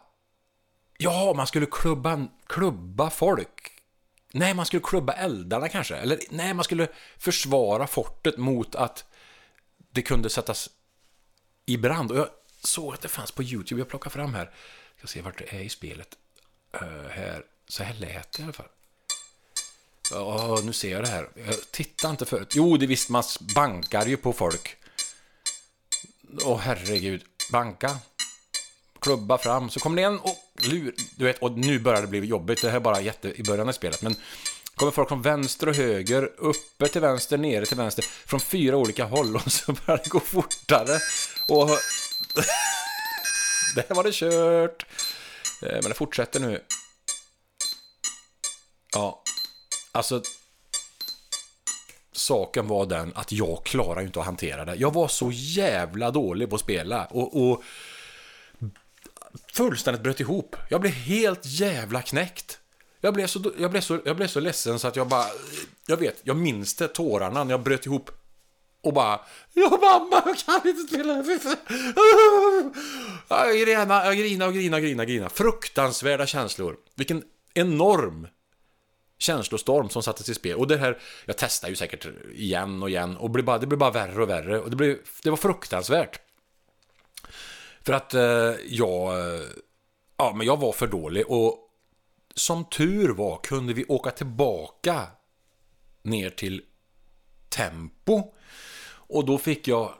[0.98, 3.72] Ja, man skulle klubba, klubba folk.
[4.32, 5.96] Nej, man skulle klubba eldarna kanske.
[5.96, 9.04] Eller nej, man skulle försvara fortet mot att
[9.90, 10.70] det kunde sättas
[11.66, 12.10] i brand.
[12.10, 12.28] Och jag
[12.62, 13.80] såg att det fanns på YouTube.
[13.80, 14.50] Jag plockar fram här.
[15.00, 16.08] Jag ska se vart det är i spelet.
[16.74, 17.42] Uh, här.
[17.68, 18.66] Så här lät det i alla fall.
[20.10, 21.28] Ja, oh, nu ser jag det här.
[21.34, 22.52] Jag tittade inte förut.
[22.54, 23.22] Jo, det visst, man
[23.54, 24.76] bankar ju på folk.
[26.42, 27.24] Åh, oh, herregud.
[27.50, 27.98] Banka.
[29.00, 29.70] Klubba fram.
[29.70, 32.62] Så kommer det en och lur, du vet, och nu börjar det bli jobbigt.
[32.62, 34.14] Det här är bara jätte i början av spelet, men
[34.74, 39.04] kommer folk från vänster och höger, uppe till vänster, nere till vänster, från fyra olika
[39.04, 40.98] håll och så börjar det gå fortare.
[41.48, 41.68] Och...
[43.74, 44.86] Där var det kört!
[45.62, 46.62] Eh, men det fortsätter nu.
[48.96, 49.22] Ja,
[49.92, 50.22] alltså...
[52.12, 54.74] Saken var den att jag klarar ju inte att hantera det.
[54.74, 57.04] Jag var så jävla dålig på att spela.
[57.04, 57.62] och, och
[59.52, 60.56] fullständigt bröt ihop.
[60.70, 62.58] Jag blev helt jävla knäckt.
[63.00, 65.26] Jag blev, så, jag, blev så, jag blev så ledsen så att jag bara...
[65.86, 68.10] Jag vet, jag minns det, tårarna när jag bröt ihop.
[68.82, 69.20] Och bara...
[69.52, 71.24] Ja, mamma, jag kan inte spela.
[73.28, 75.28] Jag grina, jag grina och grina och grina, grina.
[75.28, 76.76] Fruktansvärda känslor.
[76.94, 77.22] Vilken
[77.54, 78.28] enorm
[79.18, 80.56] känslostorm som sattes i spel.
[80.56, 83.66] Och det här, jag testar ju säkert igen och igen och det blev bara, det
[83.66, 84.60] blir bara värre och värre.
[84.60, 86.20] Och det, blir, det var fruktansvärt.
[87.82, 89.46] För att eh, jag, eh,
[90.16, 91.62] ja, men jag var för dålig och
[92.34, 95.06] som tur var kunde vi åka tillbaka
[96.02, 96.62] ner till
[97.48, 98.34] Tempo
[99.08, 99.94] och då fick jag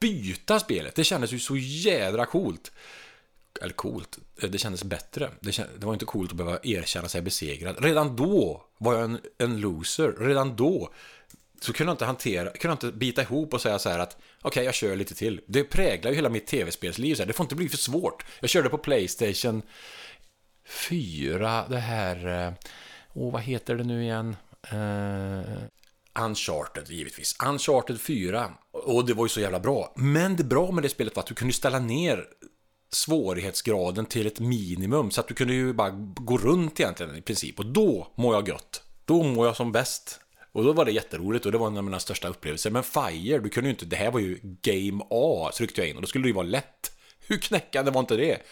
[0.00, 0.94] byta spelet.
[0.94, 2.72] Det kändes ju så jädra coolt.
[3.60, 5.30] Eller coolt, eh, det kändes bättre.
[5.40, 7.84] Det, kändes, det var inte coolt att behöva erkänna sig besegrad.
[7.84, 10.12] Redan då var jag en, en loser.
[10.12, 10.92] Redan då
[11.60, 14.16] så kunde jag inte hantera, kunde jag inte bita ihop och säga så här att
[14.38, 15.40] okej, okay, jag kör lite till.
[15.46, 17.26] Det präglar ju hela mitt tv-spelsliv, så här.
[17.26, 18.24] det får inte bli för svårt.
[18.40, 19.62] Jag körde på Playstation
[20.88, 22.52] 4, det här, eh,
[23.12, 24.36] åh, oh, vad heter det nu igen?
[24.72, 25.42] Uh,
[26.20, 27.36] Uncharted, givetvis.
[27.46, 29.92] Uncharted 4, och det var ju så jävla bra.
[29.96, 32.24] Men det bra med det spelet var att du kunde ställa ner
[32.94, 37.58] svårighetsgraden till ett minimum så att du kunde ju bara gå runt egentligen i princip
[37.58, 38.82] och då mår jag gött.
[39.04, 40.20] Då mår jag som bäst.
[40.52, 42.70] Och då var det jätteroligt och det var en av mina största upplevelser.
[42.70, 45.96] Men Fire, du kunde ju inte, det här var ju Game A tryckte jag in
[45.96, 46.96] och då skulle det ju vara lätt.
[47.26, 48.42] Hur knäckande var inte det?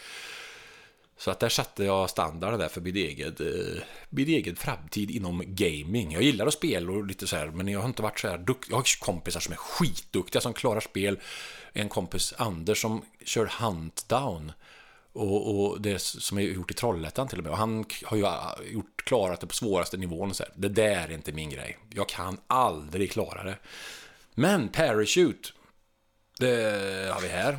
[1.17, 5.43] Så att där satte jag standarden där för min egen, eh, min egen framtid inom
[5.47, 6.11] gaming.
[6.11, 8.37] Jag gillar att spela och lite så här, men jag har inte varit så här
[8.37, 8.71] duktig.
[8.71, 11.19] Jag har kompisar som är skitduktiga som klarar spel.
[11.73, 14.51] En kompis, Anders, som kör Huntdown.
[15.13, 17.51] Och, och det som är gjort i Trollhättan till och med.
[17.51, 20.33] Och han har ju ah, gjort, klarat det på svåraste nivån.
[20.33, 20.53] Så här.
[20.55, 21.77] Det där är inte min grej.
[21.89, 23.57] Jag kan aldrig klara det.
[24.33, 25.49] Men Parachute,
[26.39, 27.57] det har vi här.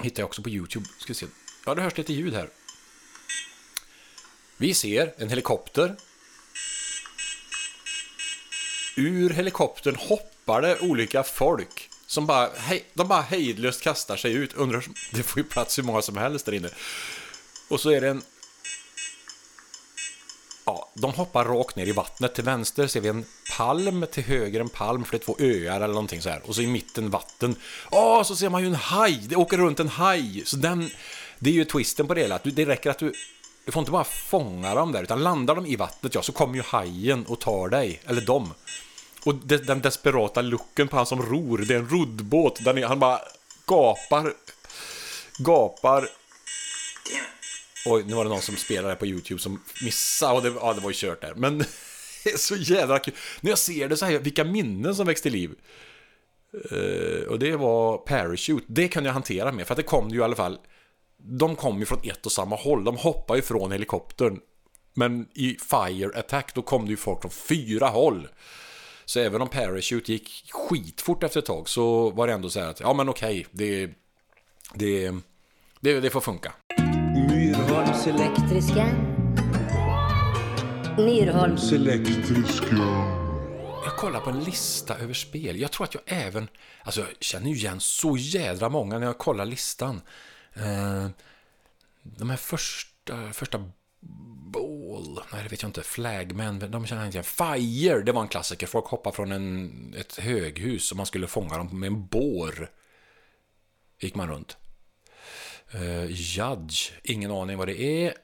[0.00, 0.86] Hittar jag också på YouTube.
[0.98, 1.26] Ska se.
[1.66, 2.48] Ja, det hörs lite ljud här.
[4.56, 5.96] Vi ser en helikopter.
[8.96, 14.52] Ur helikoptern hoppar det olika folk som bara, hej, de bara hejdlöst kastar sig ut.
[14.52, 16.68] Undrar, det får ju plats hur många som helst där inne.
[17.68, 18.22] Och så är det en...
[20.64, 22.34] Ja, de hoppar rakt ner i vattnet.
[22.34, 23.24] Till vänster ser vi en
[23.56, 26.42] palm, till höger en palm, för det är två öar eller någonting så här.
[26.46, 27.56] Och så i mitten vatten.
[27.90, 29.26] Åh, så ser man ju en haj!
[29.28, 30.42] Det åker runt en haj!
[30.46, 30.90] Så den...
[31.38, 33.12] Det är ju twisten på det hela, att det räcker att du
[33.64, 36.54] du får inte bara fånga dem där, utan landar de i vattnet, ja, så kommer
[36.54, 38.54] ju hajen och tar dig, eller dem.
[39.24, 43.20] Och den desperata looken på han som ror, det är en roddbåt, där han bara
[43.66, 44.32] gapar,
[45.38, 46.08] gapar.
[47.86, 50.80] Oj, nu var det någon som spelade på YouTube som missade, och det, ja, det
[50.80, 51.34] var ju kört där.
[51.34, 51.58] Men
[52.24, 53.14] det är så jävla kul.
[53.40, 55.50] När jag ser det så här, vilka minnen som växte till liv.
[56.72, 60.18] Uh, och det var Parachute, det kan jag hantera med, för att det kom ju
[60.18, 60.58] i alla fall
[61.22, 62.84] de kom ju från ett och samma håll.
[62.84, 64.40] De hoppar ju från helikoptern.
[64.94, 68.28] Men i Fire Attack då kom det ju folk från fyra håll.
[69.10, 72.68] Så även om Parachute gick skitfort efter ett tag så var det ändå så här
[72.68, 73.86] att ja men okej, det,
[74.74, 75.10] det,
[75.80, 76.52] det, det får funka.
[77.30, 78.86] Myrholms Elektriska.
[80.96, 81.72] Myrholms.
[81.72, 82.76] elektriska.
[83.84, 85.60] Jag kollar på en lista över spel.
[85.60, 86.48] Jag tror att jag även...
[86.82, 90.00] Alltså jag känner ju igen så jädra många när jag kollar listan.
[90.54, 91.08] Eh,
[92.02, 93.64] de här första, första
[94.50, 97.24] Ball, nej det vet jag inte, Flagman, de känner jag inte igen.
[97.24, 98.66] Fire, det var en klassiker.
[98.66, 102.70] Folk hoppade från en, ett höghus och man skulle fånga dem med en bår.
[104.00, 104.56] Gick man runt.
[105.74, 108.14] Uh, Judge, ingen aning vad det är.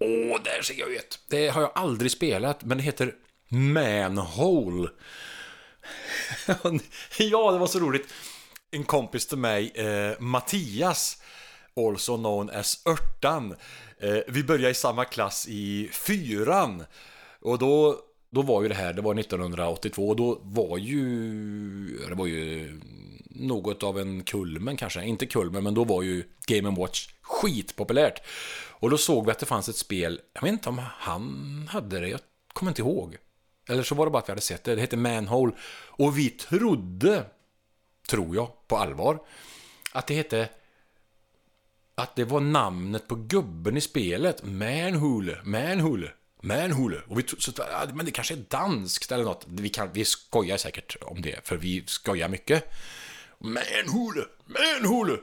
[0.00, 1.18] Åh, oh, där ser jag ett.
[1.28, 3.14] Det har jag aldrig spelat, men det heter
[3.48, 4.88] Manhole.
[7.18, 8.14] ja, det var så roligt.
[8.70, 11.22] En kompis till mig, eh, Mattias,
[11.76, 13.54] also known as Örtan.
[14.04, 16.84] Eh, vi började i samma klass i fyran.
[17.40, 22.14] Och då, då var ju det här, det var 1982, och då var ju, det
[22.14, 22.80] var ju
[23.30, 28.22] något av en kulmen kanske, inte kulmen, men då var ju Game Watch skitpopulärt.
[28.70, 32.00] Och då såg vi att det fanns ett spel, jag vet inte om han hade
[32.00, 32.20] det, jag
[32.52, 33.16] kommer inte ihåg.
[33.68, 35.52] Eller så var det bara att vi hade sett det, det hette Manhole.
[35.86, 37.24] Och vi trodde,
[38.08, 39.18] tror jag, på allvar,
[39.92, 40.48] att det hette
[41.94, 44.42] att det var namnet på gubben i spelet.
[44.42, 46.10] Manhole, Manhole,
[46.42, 47.00] Manhole.
[47.08, 49.46] Och vi trodde, men det kanske är danskt eller något.
[49.48, 52.72] Vi, kan, vi skojar säkert om det, för vi skojar mycket.
[53.38, 55.18] Manhole, Manhole.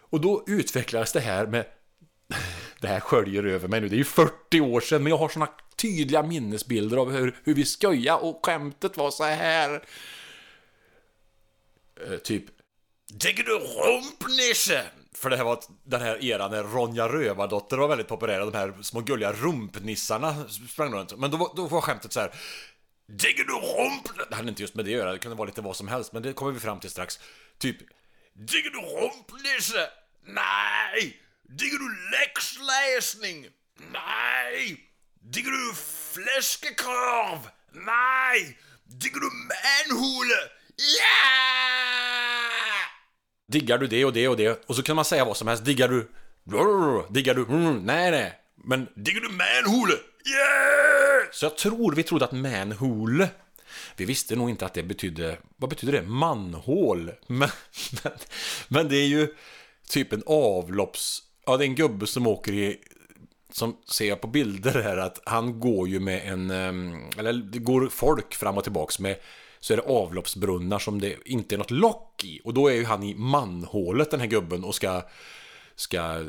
[0.00, 1.64] Och då utvecklades det här med...
[2.80, 3.88] Det här sköljer över mig nu.
[3.88, 7.54] Det är ju 40 år sedan, men jag har såna tydliga minnesbilder av hur, hur
[7.54, 9.84] vi skojar och skämtet var så här.
[12.08, 12.44] Uh, typ...
[13.12, 14.84] Digger du rumpnisse?
[15.20, 18.74] För det här var den här eran när Ronja Rövardotter var väldigt populär, de här
[18.82, 21.18] små gulliga rumpnissarna sprang runt.
[21.18, 22.34] Men då, var, då var skämtet så här.
[23.08, 24.28] Digger du rump?
[24.30, 26.12] Det hade inte just med det att göra, det kunde vara lite vad som helst,
[26.12, 27.18] men det kommer vi fram till strax.
[27.58, 27.76] Typ.
[28.34, 29.88] Digger du rumpnisse?
[30.26, 31.20] Nej!
[31.48, 33.46] Digger du läxläsning?
[33.92, 34.80] Nej!
[35.20, 35.74] Digger du
[36.14, 37.38] fläskekorv?
[37.72, 38.58] Nej!
[38.84, 40.34] Digger du manhole?
[40.76, 42.49] Ja!
[43.50, 44.64] Diggar du det och det och det?
[44.66, 45.64] Och så kan man säga vad som helst.
[45.64, 46.08] Diggar du...
[47.10, 47.42] Diggar du...
[47.42, 48.32] Mm, nej, nej.
[48.64, 49.92] Men diggar du manhole?
[49.92, 51.30] Yeah!
[51.32, 53.28] Så jag tror vi trodde att manhole
[53.96, 55.36] vi visste nog inte att det betydde...
[55.56, 56.02] Vad betyder det?
[56.02, 57.10] Manhål?
[57.26, 57.48] Men,
[58.02, 58.12] men,
[58.68, 59.34] men det är ju
[59.88, 61.22] typ en avlopps...
[61.46, 62.80] Ja, det är en gubbe som åker i...
[63.52, 66.50] Som ser jag på bilder här att han går ju med en...
[66.50, 69.16] Ehm, eller det går folk fram och tillbaks med
[69.60, 72.40] så är det avloppsbrunnar som det inte är något lock i.
[72.44, 75.02] Och då är ju han i manhålet den här gubben och ska
[75.74, 76.24] ska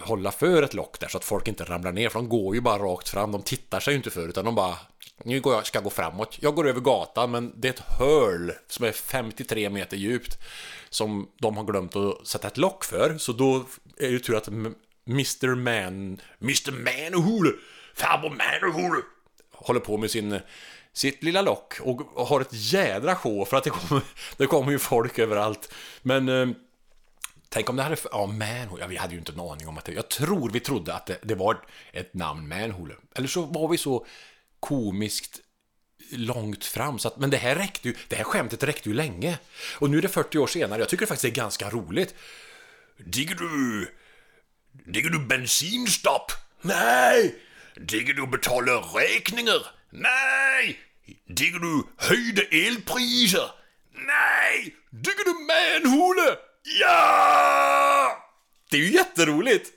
[0.00, 2.60] hålla för ett lock där så att folk inte ramlar ner för de går ju
[2.60, 4.76] bara rakt fram, de tittar sig ju inte för utan de bara
[5.24, 6.38] nu går jag, ska jag gå framåt.
[6.40, 10.38] Jag går över gatan, men det är ett hörl som är 53 meter djupt.
[10.90, 13.18] Som de har glömt att sätta ett lock för.
[13.18, 13.64] Så då
[13.96, 15.54] är det tur att Mr.
[15.54, 16.20] Man...
[16.42, 16.70] Mr.
[16.70, 17.50] Manhole!
[17.94, 19.02] Farbror Manhole!
[19.52, 20.40] Håller på med sin,
[20.94, 24.02] sitt lilla lock och har ett jädra show för att det kommer,
[24.36, 25.72] det kommer ju folk överallt.
[26.02, 26.28] Men...
[26.28, 26.48] eh,
[27.48, 27.96] Tänk om det hade...
[28.12, 28.82] Ja, Manhole.
[28.82, 29.92] Ja, vi hade ju inte en aning om att det...
[29.92, 32.94] Jag tror vi trodde att det, det var ett namn, Manhole.
[33.14, 34.06] Eller så var vi så
[34.60, 35.40] komiskt
[36.10, 36.98] långt fram.
[36.98, 37.94] Så att, men det här räckte ju...
[38.08, 39.38] Det här skämtet räckte ju länge.
[39.78, 40.80] Och nu är det 40 år senare.
[40.80, 42.14] Jag tycker faktiskt det är ganska roligt.
[42.98, 43.88] Digger du...
[44.92, 46.32] Digger du bensinstopp?
[46.62, 47.34] Nej!
[47.76, 49.66] Digger du betala räkningar?
[49.96, 50.78] Nej!
[51.26, 53.50] Digger du höjda elpriser?
[53.92, 54.74] Nej!
[54.90, 56.36] Digger du manhole?
[56.80, 58.16] Ja!
[58.70, 59.70] Det är ju jätteroligt!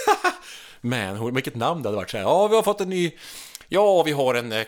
[0.80, 2.24] manhole, vilket namn det hade varit så här.
[2.24, 3.12] Ja, vi har fått en ny...
[3.68, 4.66] Ja, vi har en eh,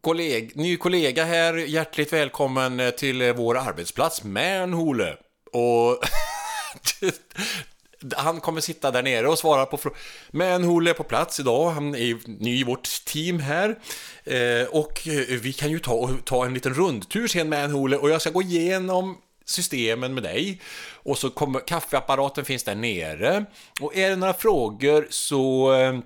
[0.00, 0.56] kolleg...
[0.56, 1.54] ny kollega här.
[1.54, 5.16] Hjärtligt välkommen eh, till eh, vår arbetsplats, Manhole.
[5.52, 5.98] Och...
[8.16, 9.98] Han kommer sitta där nere och svara på frågor.
[10.30, 13.78] Manhole är på plats idag, han är ny i vårt team här.
[14.24, 18.20] Eh, och eh, vi kan ju ta, ta en liten rundtur sen Manhole och jag
[18.20, 20.60] ska gå igenom systemen med dig.
[20.92, 23.44] Och så kommer kaffeapparaten finns där nere.
[23.80, 25.98] Och är det några frågor så eh,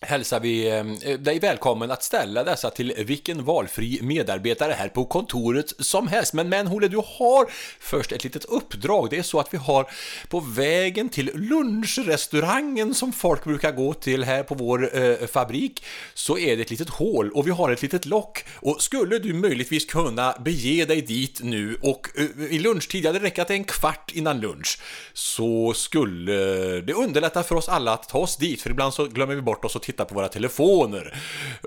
[0.00, 5.04] hälsar vi ehm, eh, dig välkommen att ställa dessa till vilken valfri medarbetare här på
[5.04, 6.32] kontoret som helst.
[6.32, 9.10] Men Manhole, du har först ett litet uppdrag.
[9.10, 9.90] Det är så att vi har
[10.28, 16.38] på vägen till lunchrestaurangen som folk brukar gå till här på vår eh, fabrik så
[16.38, 18.44] är det ett litet hål och vi har ett litet lock.
[18.54, 23.18] Och skulle du möjligtvis kunna bege dig dit nu och eh, i lunchtid, ja det
[23.18, 24.78] räcker att det är en kvart innan lunch,
[25.12, 26.32] så skulle
[26.80, 29.64] det underlätta för oss alla att ta oss dit, för ibland så glömmer vi bort
[29.64, 31.14] oss och tittar på våra telefoner.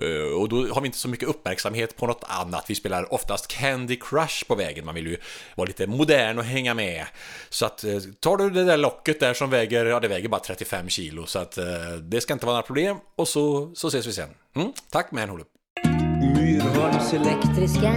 [0.02, 2.66] Eh, Och då har vi inte så mycket uppmärksamhet på något annat.
[2.68, 5.18] Vi spelar oftast Candy Crush på vägen, man vill ju
[5.56, 7.06] vara lite modern och hänga med.
[7.50, 10.42] Så att eh, tar du det där locket där som väger, ja det väger bara
[10.42, 11.66] 35 kilo, så att eh,
[12.02, 12.98] det ska inte vara några problem.
[13.16, 14.30] Och så, så ses vi sen.
[14.56, 15.44] Mm, tack Manhole.
[16.36, 17.94] Myrholms Elektriska.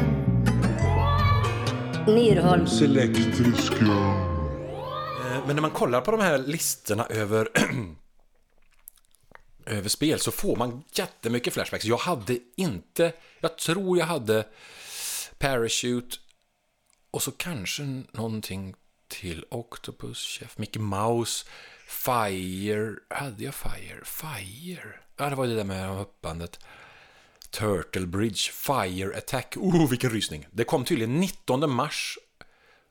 [2.06, 2.82] Myrholms.
[2.82, 3.84] elektriska.
[5.46, 7.48] Men när man kollar på de här listorna över
[9.66, 11.84] över spel så får man jättemycket flashbacks.
[11.84, 14.46] Jag hade inte, jag tror jag hade
[15.38, 16.16] Parachute
[17.10, 18.74] och så kanske någonting
[19.08, 21.46] till Octopus, Chef, Mickey Mouse,
[21.86, 24.04] Fire, hade jag Fire?
[24.04, 24.94] Fire?
[25.16, 26.58] Ja, det var det där med hoppandet.
[27.50, 29.56] Turtle Bridge, Fire Attack.
[29.56, 30.46] Oh, vilken rysning!
[30.50, 32.18] Det kom tydligen 19 mars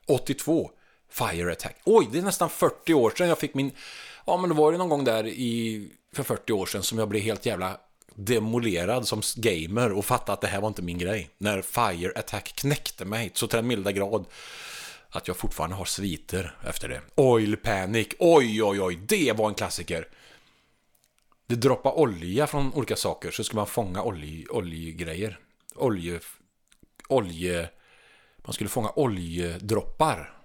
[0.06, 0.70] 82.
[1.08, 1.76] Fire Attack.
[1.84, 3.70] Oj, det är nästan 40 år sedan jag fick min...
[4.26, 5.88] Ja, men då var det någon gång där i...
[6.12, 7.80] För 40 år sedan som jag blev helt jävla
[8.14, 11.30] demolerad som gamer och fattade att det här var inte min grej.
[11.38, 14.24] När Fire Attack knäckte mig så till den milda grad
[15.08, 17.00] att jag fortfarande har sviter efter det.
[17.14, 20.08] Oil Panic, oj oj oj, det var en klassiker.
[21.46, 25.38] Det droppar olja från olika saker så ska man fånga olje, oljegrejer.
[25.74, 26.20] Olje...
[27.08, 27.68] Olje...
[28.36, 30.41] Man skulle fånga oljedroppar.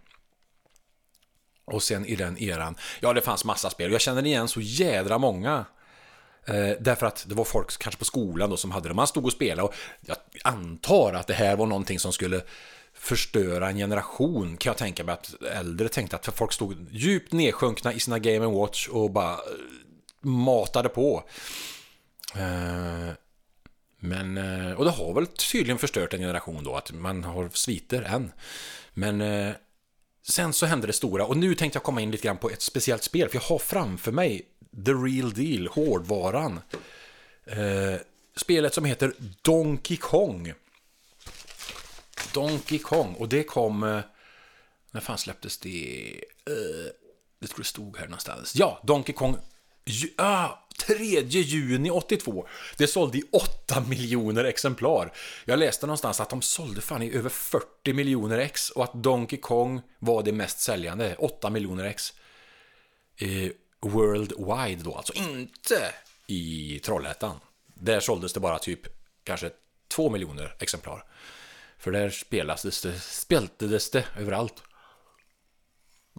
[1.72, 3.92] Och sen i den eran, ja det fanns massa spel.
[3.92, 5.66] Jag känner igen så jädra många.
[6.46, 8.94] Eh, därför att det var folk kanske på skolan då som hade det.
[8.94, 12.42] Man stod och spelade och jag antar att det här var någonting som skulle
[12.94, 17.94] förstöra en generation kan jag tänka mig att äldre tänkte att folk stod djupt nedsjunkna
[17.94, 19.40] i sina Game Watch och bara eh,
[20.22, 21.24] matade på.
[22.36, 23.14] Eh,
[24.00, 28.02] men, eh, och det har väl tydligen förstört en generation då, att man har sviter
[28.02, 28.32] än.
[28.94, 29.54] Men eh,
[30.30, 32.62] sen så hände det stora, och nu tänkte jag komma in lite grann på ett
[32.62, 34.46] speciellt spel, för jag har framför mig
[34.86, 36.60] The Real Deal, hårdvaran.
[37.46, 38.02] Eh,
[38.36, 40.54] spelet som heter Donkey Kong.
[42.34, 43.84] Donkey Kong, och det kom...
[43.84, 44.00] Eh,
[44.92, 46.22] när fan släpptes det?
[46.46, 46.92] Eh,
[47.40, 48.56] det tror det stod här någonstans.
[48.56, 49.38] Ja, Donkey Kong...
[49.84, 52.48] Ja, ah, 3 juni 82.
[52.78, 55.14] Det sålde i 8 miljoner exemplar.
[55.46, 59.40] Jag läste någonstans att de sålde fan i över 40 miljoner ex och att Donkey
[59.40, 61.16] Kong var det mest säljande.
[61.20, 62.14] 8 miljoner ex.
[63.18, 65.94] Eh, worldwide då, alltså inte
[66.28, 67.40] i Trollhättan.
[67.74, 68.82] Där såldes det bara typ
[69.24, 69.52] kanske
[69.88, 71.04] 2 miljoner exemplar.
[71.78, 74.64] För där spelades det, speltades det överallt.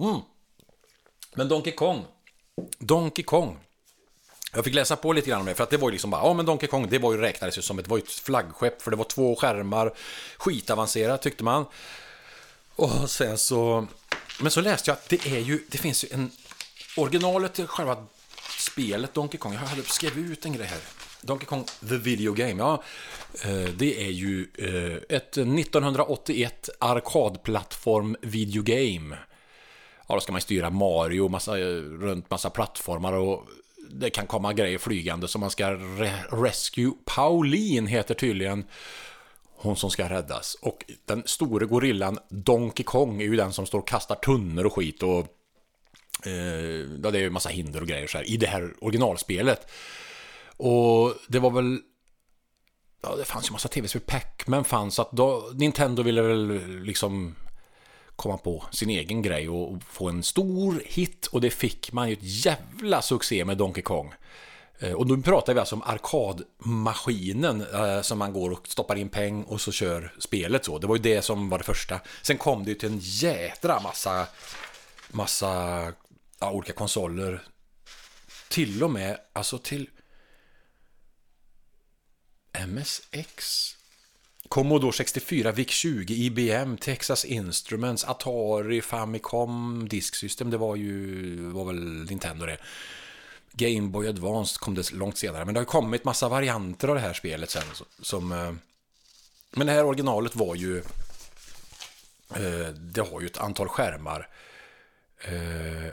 [0.00, 0.20] Mm.
[1.34, 2.04] Men Donkey Kong.
[2.78, 3.58] Donkey Kong.
[4.52, 6.22] Jag fick läsa på lite grann om det, för att det var ju liksom bara,
[6.22, 8.10] ja men Donkey Kong, det var ju, räknades ju som ett, det var ju ett
[8.10, 9.94] flaggskepp, för det var två skärmar,
[10.36, 11.64] skitavancerat tyckte man.
[12.76, 13.86] Och sen så,
[14.40, 16.30] men så läste jag att det är ju, det finns ju en,
[16.96, 18.06] originalet till själva
[18.58, 20.80] spelet Donkey Kong, jag hade skrivit ut en grej här.
[21.20, 22.82] Donkey Kong The Video Game, ja.
[23.44, 29.18] Eh, det är ju eh, ett 1981 arkadplattform video game.
[30.08, 33.46] Ja, då ska man styra Mario massa, eh, runt massa plattformar och
[33.90, 36.92] det kan komma grejer flygande som man ska re- rescue.
[37.04, 38.64] Pauline heter tydligen
[39.56, 40.54] hon som ska räddas.
[40.54, 44.72] Och den store gorillan Donkey Kong är ju den som står och kastar tunnor och
[44.72, 45.18] skit och
[46.26, 49.70] eh, det är ju massa hinder och grejer så här i det här originalspelet.
[50.56, 51.80] Och det var väl
[53.02, 54.02] Ja, det fanns ju massa tv-spel.
[54.06, 54.98] Pac-Man fanns.
[54.98, 57.34] Att då, Nintendo ville väl liksom
[58.18, 61.26] komma på sin egen grej och få en stor hit.
[61.26, 64.14] Och det fick man ju ett jävla succé med Donkey Kong.
[64.78, 69.08] Eh, och då pratar vi alltså om arkadmaskinen eh, som man går och stoppar in
[69.08, 70.78] peng och så kör spelet så.
[70.78, 72.00] Det var ju det som var det första.
[72.22, 74.26] Sen kom det ju till en jädra massa,
[75.08, 75.82] massa
[76.40, 77.42] ja, olika konsoler.
[78.48, 79.90] Till och med, alltså till
[82.66, 83.77] MSX.
[84.48, 92.46] Commodore 64, VIC-20, IBM, Texas Instruments, Atari, Famicom, Disksystem, det var ju var väl Nintendo
[92.46, 92.56] det.
[93.52, 96.94] Game Boy Advance kom det långt senare, men det har ju kommit massa varianter av
[96.94, 97.62] det här spelet sen.
[98.02, 98.52] Som, eh,
[99.50, 100.78] men det här originalet var ju...
[102.34, 104.28] Eh, det har ju ett antal skärmar.
[105.20, 105.92] Eh,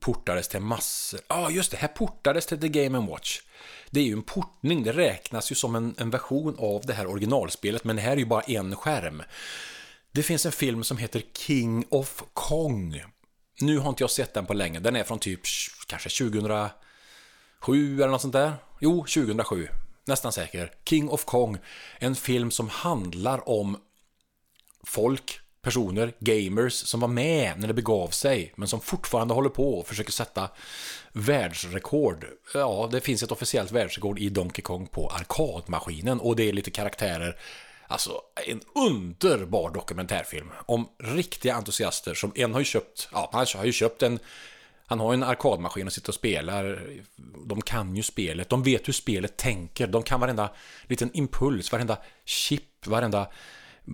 [0.00, 1.20] portades till massor.
[1.28, 1.76] Ja, ah, just det.
[1.76, 3.40] Här portades till The Game Watch.
[3.94, 4.82] Det är ju en portning.
[4.82, 8.16] Det räknas ju som en, en version av det här originalspelet, men det här är
[8.16, 9.22] ju bara en skärm.
[10.12, 13.02] Det finns en film som heter King of Kong.
[13.60, 14.80] Nu har inte jag sett den på länge.
[14.80, 15.40] Den är från typ
[15.86, 16.70] kanske 2007
[17.96, 18.52] eller något sånt där.
[18.80, 19.68] Jo, 2007.
[20.04, 20.72] Nästan säker.
[20.84, 21.58] King of Kong.
[21.98, 23.76] En film som handlar om
[24.86, 29.78] folk, personer, gamers som var med när det begav sig men som fortfarande håller på
[29.78, 30.48] och försöker sätta
[31.12, 32.26] världsrekord.
[32.54, 36.70] Ja, det finns ett officiellt världsrekord i Donkey Kong på arkadmaskinen och det är lite
[36.70, 37.36] karaktärer.
[37.86, 43.64] Alltså, en underbar dokumentärfilm om riktiga entusiaster som en har ju köpt, ja, han har
[43.64, 44.18] ju köpt en
[44.86, 46.82] han har en arkadmaskin och sitter och spelar.
[47.46, 49.86] De kan ju spelet, de vet hur spelet tänker.
[49.86, 50.50] De kan varenda
[50.88, 53.28] liten impuls, varenda chip, varenda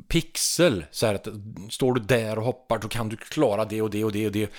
[0.09, 0.84] pixel.
[0.91, 1.28] Så här att
[1.70, 4.32] står du där och hoppar då kan du klara det och det och det och
[4.32, 4.53] det.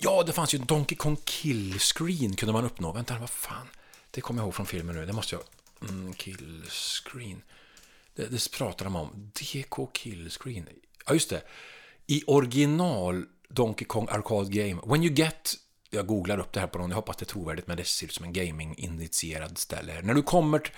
[0.00, 2.92] Ja, det fanns ju Donkey Kong kill screen kunde man uppnå.
[2.92, 3.66] Vänta, vad fan?
[4.10, 5.06] Det kommer jag ihåg från filmen nu.
[5.06, 5.42] Det måste jag...
[5.90, 7.42] Mm, kill screen.
[8.14, 9.30] Det, det pratar de om.
[9.34, 10.68] DK kill screen.
[11.06, 11.42] Ja, just det.
[12.06, 14.80] I original Donkey Kong Arcade Game.
[14.86, 15.54] When you get...
[15.90, 16.90] Jag googlar upp det här på någon.
[16.90, 20.00] Jag hoppas det är trovärdigt, men det ser ut som en gaming-initierad ställe.
[20.02, 20.70] När du kommer t-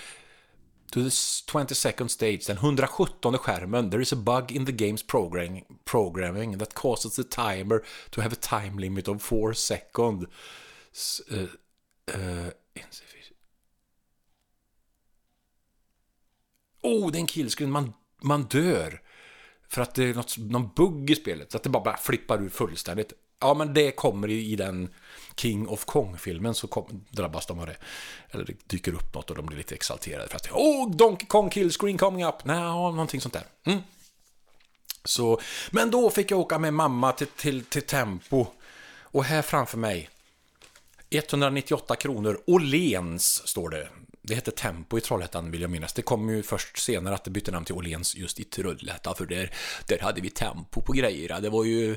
[0.91, 5.65] to the 22nd stage, den 117 skärmen, there is a bug in the game's programming,
[5.85, 10.27] programming that causes the timer to have a time limit of 4 seconds.
[11.33, 11.47] Uh,
[12.15, 12.51] uh.
[16.83, 17.71] Oh, det är en killscreen.
[17.71, 19.03] Man, man dör.
[19.69, 21.53] För att det är något, någon bugg i spelet.
[21.53, 23.13] Så att det bara, bara flippar ur fullständigt.
[23.41, 24.89] Ja, men det kommer i, i den
[25.37, 27.77] King of Kong-filmen så kom, drabbas de av det.
[28.31, 31.51] Eller det dyker upp något och de blir lite exalterade för att Oh, Donkey Kong
[31.51, 32.45] killscreen coming up!
[32.45, 33.47] Nej, någonting sånt där.
[33.65, 33.81] Mm.
[35.05, 38.47] Så, men då fick jag åka med mamma till, till, till Tempo.
[39.13, 40.09] Och här framför mig
[41.11, 42.41] 198 kronor.
[42.47, 43.89] Åhléns står det.
[44.23, 45.93] Det hette Tempo i Trollhättan vill jag minnas.
[45.93, 49.15] Det kom ju först senare att det bytte namn till Åhléns just i Trollhättan.
[49.15, 49.55] För där,
[49.87, 51.41] där hade vi Tempo på grejerna.
[51.41, 51.97] Det var ju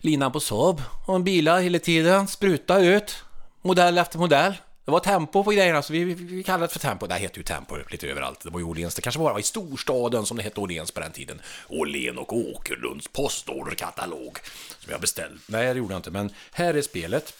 [0.00, 2.28] linan på Saab och en bilar hela tiden.
[2.28, 3.24] Spruta ut.
[3.62, 4.54] Modell efter modell.
[4.84, 7.06] Det var tempo på grejerna, så vi, vi, vi kallade det för tempo.
[7.06, 8.40] Det hette heter ju tempo lite överallt.
[8.40, 8.94] Det var ju Åhléns.
[8.94, 11.40] Det kanske bara var i storstaden som det hette Åhléns på den tiden.
[11.68, 14.38] Åhlén och Åkerlunds postorderkatalog.
[14.78, 15.38] Som jag beställde.
[15.46, 16.10] Nej, det gjorde jag inte.
[16.10, 17.34] Men här är spelet.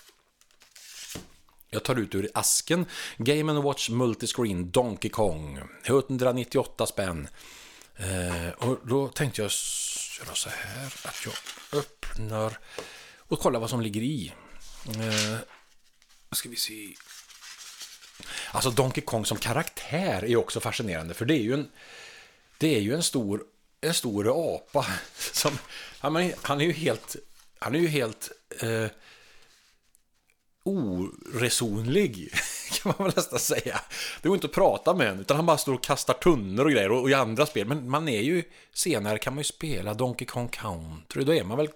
[1.71, 2.87] Jag tar ut ur asken.
[3.17, 5.59] Game Watch Multiscreen Donkey Kong.
[5.85, 7.29] 198 spänn.
[7.99, 9.51] Eh, och då tänkte jag
[10.21, 11.35] göra så här att jag
[11.79, 12.59] öppnar
[13.19, 14.33] och kollar vad som ligger i.
[14.87, 15.39] Eh,
[16.33, 16.95] ska vi se.
[18.51, 21.71] Alltså Donkey Kong som karaktär är också fascinerande för det är ju en,
[22.59, 23.45] det är ju en stor,
[23.81, 24.87] en stor apa
[25.33, 25.59] som,
[25.99, 27.17] han är, han är ju helt,
[27.59, 28.31] han är ju helt
[28.61, 28.87] eh,
[30.69, 32.33] oresonlig,
[32.73, 33.81] kan man väl nästan säga.
[34.23, 36.71] Det går inte att prata med honom, utan han bara står och kastar tunnor och
[36.71, 37.67] grejer och, och i andra spel.
[37.67, 38.43] Men man är ju,
[38.73, 41.69] senare kan man ju spela Donkey Kong Country, då är man väl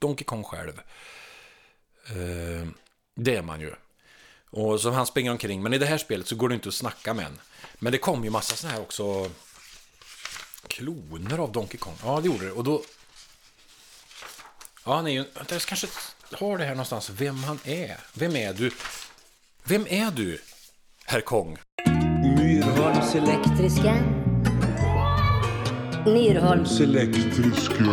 [0.00, 0.80] Donkey Kong själv.
[2.06, 2.68] Eh,
[3.14, 3.72] det är man ju.
[4.50, 6.74] Och så han springer omkring, men i det här spelet så går det inte att
[6.74, 7.40] snacka med en.
[7.78, 9.30] Men det kom ju massa sådana här också
[10.66, 11.94] kloner av Donkey Kong.
[12.04, 12.52] Ja, det gjorde det.
[12.52, 12.82] Och då...
[14.84, 15.24] Ja, han är ju...
[15.34, 15.86] vänta, Jag kanske
[16.32, 17.96] har det här någonstans, vem han är.
[18.14, 18.70] Vem är du?
[19.64, 20.38] Vem är du,
[21.04, 21.58] herr Kong?
[22.22, 23.94] Myrholms Elektriska.
[26.06, 26.80] Myrholms.
[26.80, 27.84] elektriska.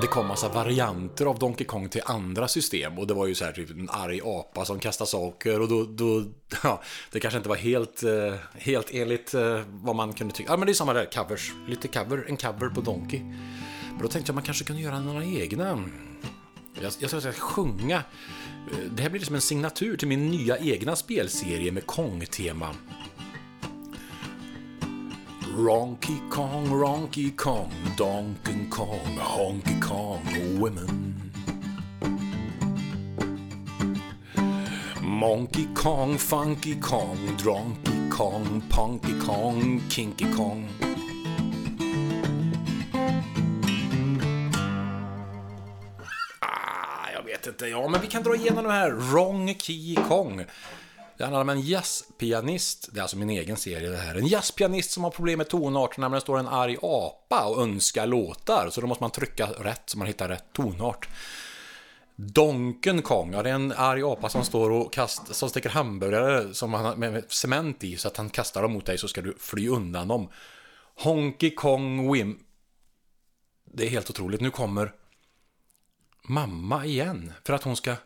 [0.00, 3.44] Det kom massa varianter av Donkey Kong till andra system och det var ju så
[3.44, 6.24] här typ en arg apa som kastar saker och då, då
[6.62, 6.82] ja,
[7.12, 10.52] det kanske inte var helt, eh, helt enligt eh, vad man kunde tycka.
[10.52, 13.20] Ja, men det är samma där, covers, lite cover, en cover på Donkey.
[13.90, 15.84] Men då tänkte jag man kanske kunde göra några egna.
[16.74, 17.96] Jag, jag ska säga sjunga.
[18.72, 22.74] Eh, det här blir liksom en signatur till min nya egna spelserie med Kong-tema.
[25.56, 30.26] Ronky Kong, Ronky Kong, Donkey Kong, Honky Kong,
[30.58, 31.14] women.
[35.02, 40.68] Monkey Kong, Funky Kong, Dronky Kong, Punky Kong, Kinky Kong.
[47.38, 47.66] Vet inte.
[47.66, 48.90] Ja, men vi kan dra igenom de här.
[48.90, 50.44] Ronky Kong.
[51.16, 54.14] Det handlar om en jazzpianist, det är alltså min egen serie det här.
[54.14, 58.06] En jazzpianist som har problem med tonarterna men det står en arg apa och önskar
[58.06, 58.70] låtar.
[58.70, 61.08] Så då måste man trycka rätt så man hittar rätt tonart.
[62.16, 66.54] Donken Kong, ja, det är en arg apa som står och kast, som sticker hamburgare
[66.54, 69.08] som han har med med cement i så att han kastar dem mot dig så
[69.08, 70.28] ska du fly undan dem.
[70.96, 72.38] Honky Kong Wim.
[73.72, 74.40] Det är helt otroligt.
[74.40, 74.92] Nu kommer
[76.24, 77.96] mamma igen för att hon ska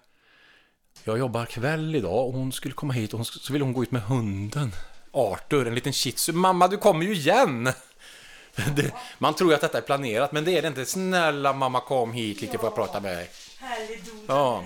[1.04, 3.82] jag jobbar kväll idag och hon skulle komma hit och hon, så ville hon gå
[3.82, 4.72] ut med hunden.
[5.12, 6.32] Arthur, en liten shih tzu.
[6.32, 7.72] Mamma, du kommer ju igen!
[8.76, 10.86] Det, man tror ju att detta är planerat, men det är det inte.
[10.86, 13.30] Snälla mamma, kom hit lite får jag prata med dig.
[13.58, 14.64] Härlig Ja.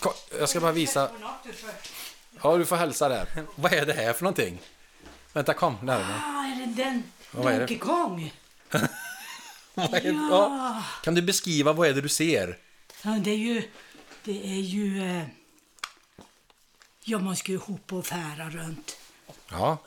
[0.00, 1.10] Kom, Jag ska bara visa.
[2.42, 3.26] Ja, du får hälsa där.
[3.54, 4.58] Vad är det här för någonting?
[5.32, 6.22] Vänta, kom närmare.
[6.24, 7.02] Ah, är det den?
[7.30, 7.58] vad är det?
[7.58, 8.34] Donkey Kong?
[9.74, 10.28] Vad är det?
[10.30, 10.82] Ja.
[11.04, 12.58] Kan du beskriva, vad är det du ser?
[13.02, 13.62] Ja, det är ju...
[14.24, 15.02] Det är ju...
[15.18, 15.24] Eh,
[17.04, 18.96] ja, man ska ju hoppa och fära runt.
[19.50, 19.78] Ja,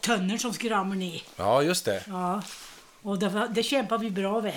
[0.00, 1.22] Tunnor som ska ramla ner.
[1.36, 2.04] ja just det.
[2.08, 2.42] Ja.
[3.02, 4.54] Och det, var, det kämpar vi bra med.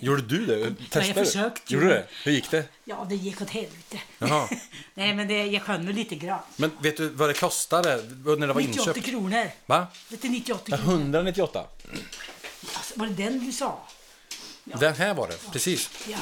[0.00, 0.74] Gjorde du det?
[0.90, 1.26] Testade du?
[1.26, 1.74] försökte ju.
[1.78, 2.06] Gjorde du det?
[2.24, 2.64] Hur gick det?
[2.84, 3.98] ja, det gick åt helvete.
[4.18, 4.48] Jaha.
[4.94, 6.40] Nej, men det, jag mig lite grann.
[6.56, 9.06] Men vet du vad det kostade när det var 98 inköpt?
[9.06, 9.50] kronor.
[9.66, 9.86] Va?
[10.08, 10.92] Det är 98 Ja, kronor.
[10.92, 11.64] 198.
[12.74, 13.80] Alltså, var det den du sa?
[14.64, 15.90] Den här var det, precis.
[16.08, 16.18] Ja.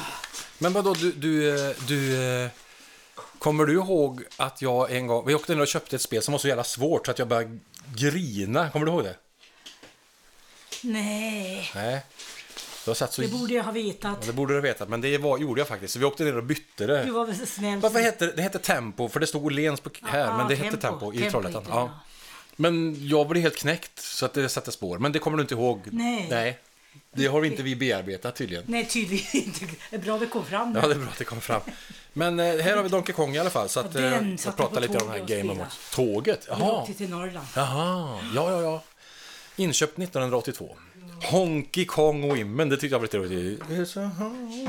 [0.57, 2.23] Men vadå, du, du, eh, du...
[2.43, 2.49] eh,
[3.39, 5.27] Kommer du ihåg att jag en gång...
[5.27, 7.27] Vi åkte ner och köpte ett spel som var så jävla svårt så att jag
[7.27, 7.57] började
[7.95, 8.69] grina.
[8.69, 9.15] Kommer du ihåg det?
[10.83, 12.01] Nej, Nej.
[12.85, 13.21] Du har satt så...
[13.21, 14.21] det borde jag ha vetat.
[14.21, 15.93] Det borde du veta, men det var, gjorde jag faktiskt.
[15.93, 17.03] Så vi åkte ner och bytte det.
[17.03, 17.79] Du var väl så snäll.
[17.79, 18.41] Vad hette det?
[18.41, 20.99] Hette Tempo, för det stod Åhléns på här, Ja, men det hette Tempo.
[20.99, 21.63] Tempo i Tempo Trollhättan.
[21.69, 21.89] Ja.
[22.55, 24.97] Men jag blev helt knäckt, så att det satte spår.
[24.99, 25.81] Men det kommer du inte ihåg?
[25.91, 26.27] Nej.
[26.29, 26.59] Nej.
[27.11, 28.63] Det har inte vi bearbetat tydligen.
[28.67, 29.65] Nej, tydligen inte.
[29.89, 30.75] Det är bra det kom fram.
[30.81, 31.61] Ja, det är bra att det kom fram.
[32.13, 33.69] Men eh, här har vi Donkey Kong i alla fall.
[33.69, 35.59] Så att, den eh, jag pratar på lite om det här tåget och Game spelade.
[35.59, 35.91] Awards.
[35.95, 36.45] Tåget?
[36.49, 36.81] Jag Jaha.
[36.81, 37.47] åkte till Norrland.
[37.55, 38.19] Jaha.
[38.35, 38.83] Ja, ja, ja.
[39.55, 40.75] Inköpt 1982.
[41.23, 43.61] Honky Kong Women, det tyckte jag var lite roligt.
[43.61, 44.65] It's a honky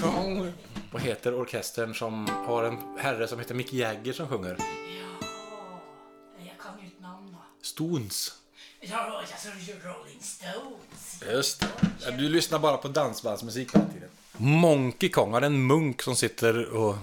[0.00, 0.52] Kong.
[0.92, 4.56] Vad heter orkestern som har en herre som heter Mick Jagger som sjunger?
[6.38, 7.36] Jag kan ju ett namn?
[7.62, 8.32] Stones.
[8.90, 11.32] Ja, jag sa ju Rolling Stones.
[11.32, 12.10] Just det.
[12.10, 14.08] Du lyssnar bara på dansbandsmusik hela tiden.
[14.36, 16.96] Monkey Kong har en munk som sitter och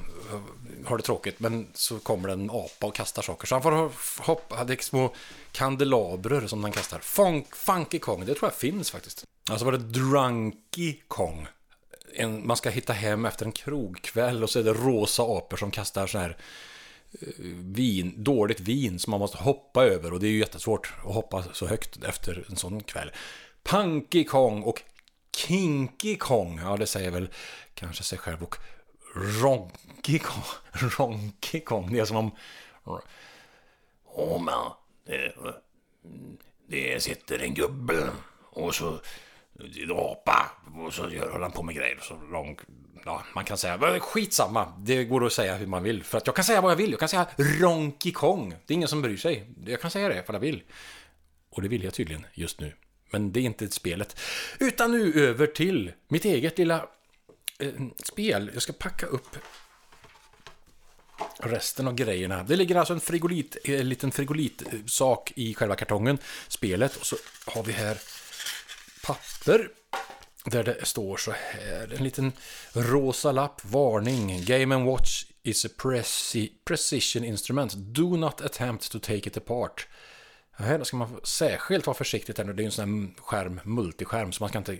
[0.85, 3.47] har det tråkigt men så kommer det en apa och kastar saker.
[3.47, 5.13] Så han får ho- hoppa, det är små
[5.51, 6.99] kandelabrer som han kastar.
[6.99, 9.25] Funk, funky Kong, det tror jag finns faktiskt.
[9.49, 11.47] Alltså var det Drunky Kong.
[12.15, 15.71] En, man ska hitta hem efter en krogkväll och så är det rosa apor som
[15.71, 16.37] kastar så här
[17.55, 21.43] vin, dåligt vin som man måste hoppa över och det är ju jättesvårt att hoppa
[21.53, 23.11] så högt efter en sån kväll.
[23.63, 24.81] Punky Kong och
[25.37, 27.29] Kinky Kong, ja det säger väl
[27.73, 28.55] kanske sig själv och
[29.15, 32.31] Ronky Kong, Ronky Kong, det är som om
[34.15, 34.71] Åh men,
[35.05, 35.33] det,
[36.67, 38.09] det sitter en gubbe
[38.49, 38.99] och så
[39.53, 40.51] det är en apa
[40.85, 41.99] och så gör, håller han på med grejer.
[42.01, 42.59] Så lång,
[43.05, 46.03] ja, man kan säga, skitsamma, det går att säga hur man vill.
[46.03, 48.49] För att jag kan säga vad jag vill, jag kan säga Ronky Kong.
[48.65, 49.47] Det är ingen som bryr sig.
[49.65, 50.63] Jag kan säga det för jag vill.
[51.49, 52.73] Och det vill jag tydligen just nu.
[53.11, 54.19] Men det är inte spelet.
[54.59, 56.87] Utan nu över till mitt eget lilla
[57.59, 57.71] eh,
[58.03, 58.51] spel.
[58.53, 59.37] Jag ska packa upp
[61.39, 62.43] resten av grejerna.
[62.43, 66.95] Det ligger alltså en frigolit, eh, liten frigolitsak eh, i själva kartongen, spelet.
[66.95, 67.97] Och så har vi här
[69.03, 69.69] papper
[70.45, 71.93] där det står så här.
[71.97, 72.31] En liten
[72.73, 74.45] rosa lapp, varning.
[74.45, 77.73] Game and Watch is a preci- precision instrument.
[77.73, 79.87] Do not attempt to take it apart.
[80.55, 82.53] Här ska man särskilt vara försiktig här nu.
[82.53, 84.77] Det är ju en sån här skärm, multiskärm, så man ska inte...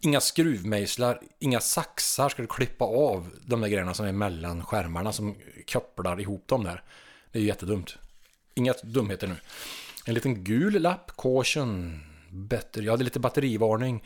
[0.00, 5.12] Inga skruvmejslar, inga saxar ska du klippa av de där grejerna som är mellan skärmarna
[5.12, 5.36] som
[5.72, 6.82] kopplar ihop dem där.
[7.32, 7.96] Det är ju jättedumt.
[8.54, 9.36] Inga dumheter nu.
[10.06, 14.04] En liten gul lapp, caution, better, ja det är lite batterivarning.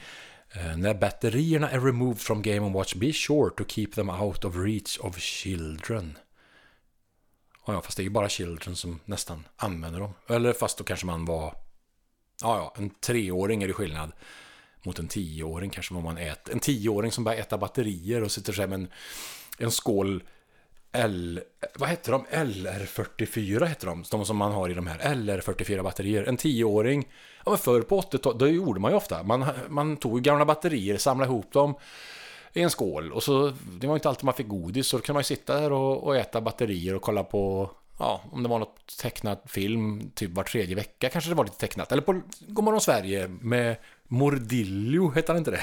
[0.57, 4.57] Eh, när batterierna är removed from Game Watch, be sure to keep them out of
[4.57, 6.19] reach of children.
[7.67, 10.15] Ja, ja, fast det är ju bara children som nästan använder dem.
[10.29, 11.55] Eller fast då kanske man var...
[12.43, 14.13] Ja, ja, en treåring är det skillnad
[14.83, 16.53] mot en tioåring kanske vad man äter.
[16.53, 18.89] En tioåring som bara äter batterier och sitter så här med en,
[19.59, 20.23] en skål
[20.93, 21.41] L...
[21.75, 22.27] Vad heter de?
[22.27, 24.05] LR44 heter de.
[24.11, 24.99] De som man har i de här.
[24.99, 26.25] LR44 batterier.
[26.25, 27.09] En tioåring.
[27.45, 29.23] Ja, men förr på 80-talet, det gjorde man ju ofta.
[29.23, 31.75] Man, man tog gamla batterier, samlade ihop dem
[32.53, 33.13] i en skål.
[33.13, 35.61] Och så, det var inte alltid man fick godis, så då kunde man ju sitta
[35.61, 40.11] där och, och äta batterier och kolla på, ja, om det var något tecknat film,
[40.15, 41.93] typ var tredje vecka kanske det var lite tecknat.
[41.93, 43.77] Eller på Godmorgon Sverige med
[44.09, 45.63] Mordillo, hette han inte det?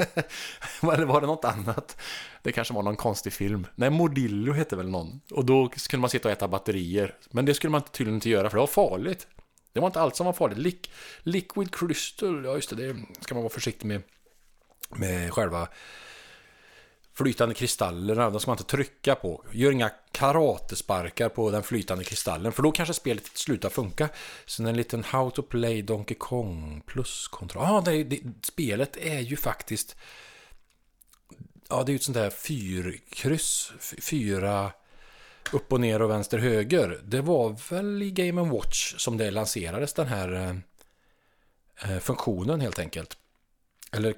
[0.92, 1.96] Eller var det något annat?
[2.42, 3.66] Det kanske var någon konstig film.
[3.74, 5.20] Nej, Mordillo hette väl någon.
[5.30, 7.14] Och då kunde man sitta och äta batterier.
[7.30, 9.26] Men det skulle man tydligen inte göra, för det var farligt.
[9.72, 10.58] Det var inte allt som var farligt.
[10.58, 10.90] Lick,
[11.22, 14.02] liquid crystal, ja just det, det ska man vara försiktig med.
[14.88, 15.68] Med själva
[17.14, 19.44] flytande kristallerna, de ska man inte trycka på.
[19.52, 24.08] Gör inga karatesparkar på den flytande kristallen, för då kanske spelet slutar funka.
[24.46, 27.64] Sen en liten How to Play Donkey Kong plus kontroll.
[27.68, 29.96] Ja, det, det, spelet är ju faktiskt...
[31.68, 33.72] Ja, det är ju ett sånt där fyrkryss.
[34.00, 34.72] Fyra
[35.52, 37.00] upp och ner och vänster höger.
[37.04, 40.56] Det var väl i Game Watch som det lanserades den här eh,
[41.92, 43.16] eh funktionen helt enkelt.
[43.92, 44.14] Eller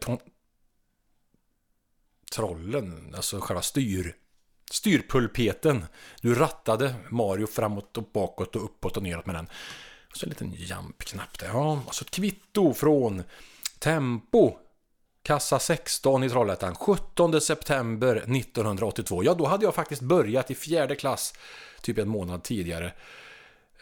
[2.32, 4.16] trollen, alltså själva styr,
[4.70, 5.86] styrpulpeten.
[6.20, 9.48] Du rattade Mario framåt och bakåt och uppåt och neråt med den.
[10.10, 11.46] Och så en liten jump-knapp där.
[11.46, 13.22] Ja, och så ett kvitto från
[13.78, 14.58] Tempo.
[15.22, 16.74] Kassa 16 i Trollhättan.
[16.74, 19.24] 17 september 1982.
[19.24, 21.34] Ja, då hade jag faktiskt börjat i fjärde klass.
[21.80, 22.92] Typ en månad tidigare.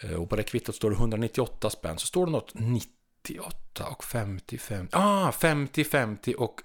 [0.00, 1.98] Eh, och på det kvittot står det 198 spänn.
[1.98, 4.88] Så står det något 98 och 55.
[4.92, 6.60] Ah, 50, 50 och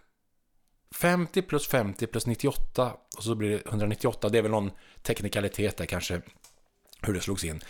[0.95, 4.29] 50 plus 50 plus 98 och så blir det 198.
[4.29, 4.71] Det är väl någon
[5.01, 6.21] teknikalitet där kanske
[7.01, 7.63] hur det slogs in.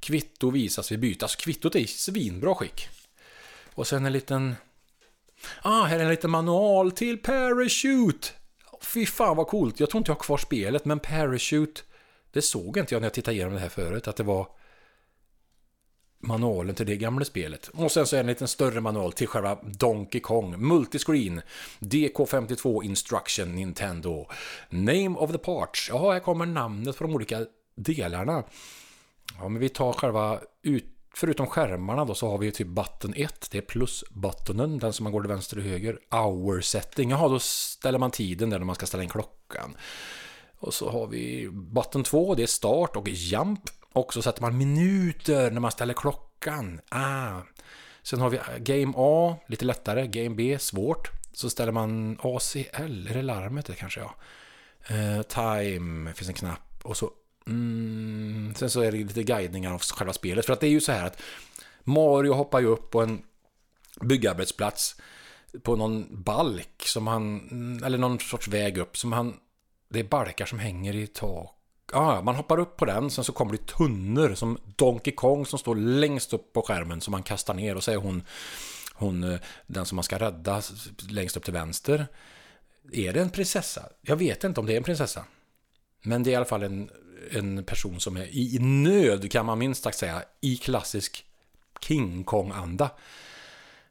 [0.00, 1.24] Kvitto visas vid byte.
[1.24, 2.88] Alltså kvittot är i svinbra skick.
[3.74, 4.54] Och sen en liten...
[5.62, 8.28] Ah, här är en liten manual till Parachute.
[8.82, 9.80] Fy fan vad coolt.
[9.80, 11.80] Jag tror inte jag har kvar spelet, men Parachute...
[12.30, 14.48] Det såg inte jag när jag tittade igenom det här förut, att det var
[16.20, 17.68] manualen till det gamla spelet.
[17.68, 20.54] Och sen så är det en liten större manual till själva Donkey Kong.
[20.58, 21.40] Multiscreen.
[21.78, 24.26] DK52 Instruction Nintendo.
[24.68, 25.88] Name of the parts.
[25.92, 28.44] Ja, här kommer namnet på de olika delarna.
[29.38, 33.14] Ja, men vi tar själva ut Förutom skärmarna då så har vi ju typ button
[33.16, 35.98] 1, det är plus-buttonen, den som man går till vänster och höger.
[36.10, 39.76] Hour setting, jaha då ställer man tiden där när man ska ställa in klockan.
[40.58, 43.60] Och så har vi button 2, det är start och jump.
[43.92, 46.80] Och så sätter man minuter när man ställer klockan.
[46.88, 47.40] Ah.
[48.02, 50.06] Sen har vi Game A, lite lättare.
[50.06, 51.10] Game B, svårt.
[51.32, 54.14] Så ställer man ACL, är det larmet det kanske ja.
[54.90, 56.80] Uh, time, finns en knapp.
[56.82, 57.10] Och så...
[57.46, 60.46] Mm, sen så är det lite guidningar av själva spelet.
[60.46, 61.22] För att det är ju så här att
[61.84, 63.22] Mario hoppar ju upp på en
[64.00, 64.96] byggarbetsplats
[65.62, 69.36] på någon balk som han, eller någon sorts väg upp som han,
[69.88, 71.54] det är balkar som hänger i tak
[71.92, 75.58] Ja, man hoppar upp på den, sen så kommer det tunnor som Donkey Kong som
[75.58, 78.22] står längst upp på skärmen som man kastar ner och så är hon,
[78.94, 80.62] hon eh, den som man ska rädda
[81.08, 82.06] längst upp till vänster.
[82.92, 83.88] Är det en prinsessa?
[84.00, 85.24] Jag vet inte om det är en prinsessa.
[86.02, 86.90] Men det är i alla fall en,
[87.30, 91.26] en person som är i nöd kan man minst sagt säga i klassisk
[91.80, 92.90] King Kong-anda.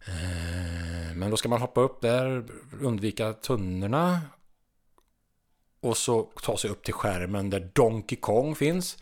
[0.07, 2.45] Eh, men då ska man hoppa upp där,
[2.81, 4.21] undvika tunnorna
[5.79, 8.97] och så ta sig upp till skärmen där Donkey Kong finns.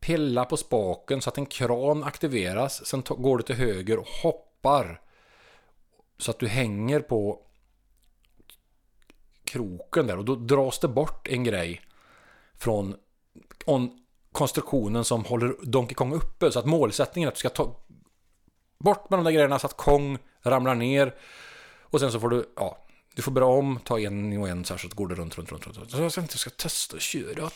[0.00, 2.86] Pilla på spaken så att en kran aktiveras.
[2.86, 5.00] Sen går du till höger och hoppar.
[6.18, 7.42] Så att du hänger på
[9.44, 11.80] kroken där och då dras det bort en grej
[12.54, 12.96] från
[14.32, 16.52] konstruktionen som håller Donkey Kong uppe.
[16.52, 17.76] Så att målsättningen är att du ska ta
[18.78, 21.14] bort med de där grejerna så att Kong ramlar ner.
[21.80, 22.78] Och sen så får du, ja,
[23.14, 25.52] du får börja om, ta en och en så här så går det runt, runt,
[25.52, 25.66] runt.
[25.66, 25.90] runt.
[25.90, 27.50] Så jag tänkte jag ska testa och köra.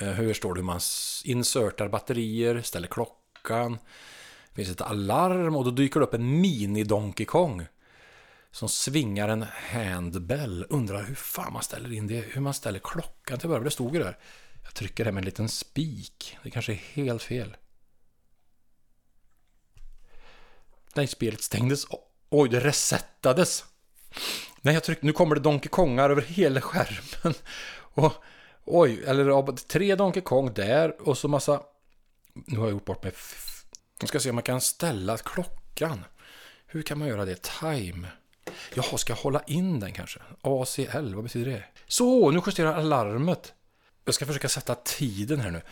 [0.00, 0.80] Eh, hur står det hur man
[1.24, 3.78] insertar batterier, ställer klockan.
[4.48, 7.66] Det finns ett alarm och då dyker det upp en mini-Donkey Kong.
[8.50, 10.66] Som svingar en handbell.
[10.68, 13.64] Undrar hur fan man ställer in det, hur man ställer klockan till början.
[13.64, 14.18] Det stod ju där.
[14.64, 16.38] Jag trycker här med en liten spik.
[16.42, 17.56] Det kanske är helt fel.
[20.94, 21.86] Nej, spelet stängdes.
[22.30, 23.64] Oj, det resettades.
[24.60, 27.34] Nej, jag tryckte, nu kommer det Donkey Kongar över hela skärmen.
[27.94, 28.12] Och,
[28.64, 31.62] oj, eller tre Donkey Kong där och så massa...
[32.32, 33.12] Nu har jag gjort bort mig.
[34.00, 36.04] Jag ska se om man kan ställa klockan.
[36.66, 37.42] Hur kan man göra det?
[37.42, 38.08] Time.
[38.74, 40.20] Jaha, ska jag hålla in den kanske?
[40.40, 41.64] ACL, vad betyder det?
[41.86, 43.52] Så, nu justerar alarmet.
[44.04, 45.62] Jag ska försöka sätta tiden här nu.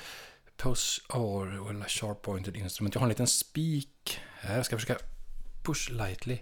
[0.57, 2.95] Push or well, sharp pointed instrument.
[2.95, 4.57] Jag har en liten spik här.
[4.57, 4.99] Jag ska försöka
[5.63, 6.39] push lightly.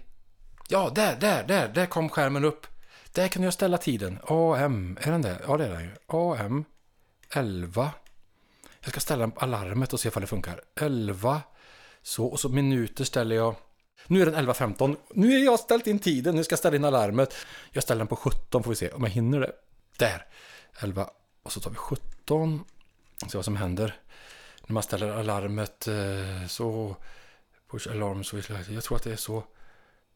[0.67, 2.67] Ja, där, där, där, där kom skärmen upp.
[3.11, 4.19] Där kan jag ställa tiden.
[4.27, 5.41] AM, är den där?
[5.47, 5.91] Ja, det är den ju.
[6.07, 6.65] AM
[7.29, 7.91] 11.
[8.81, 10.61] Jag ska ställa alarmet och se ifall det funkar.
[10.79, 11.41] 11.
[12.01, 13.55] Så, och så minuter ställer jag.
[14.07, 14.95] Nu är den 11.15.
[15.13, 16.35] Nu är jag ställt in tiden.
[16.35, 17.35] Nu ska jag ställa in alarmet.
[17.71, 19.51] Jag ställer den på 17 får vi se om jag hinner det.
[19.97, 20.25] Där.
[20.79, 21.09] 11.
[21.43, 22.63] Och så tar vi 17.
[23.27, 23.95] Se vad som händer.
[24.67, 26.95] När man ställer alarmet eh, så...
[27.71, 28.37] Push alarm så...
[28.69, 29.43] Jag tror att det är så.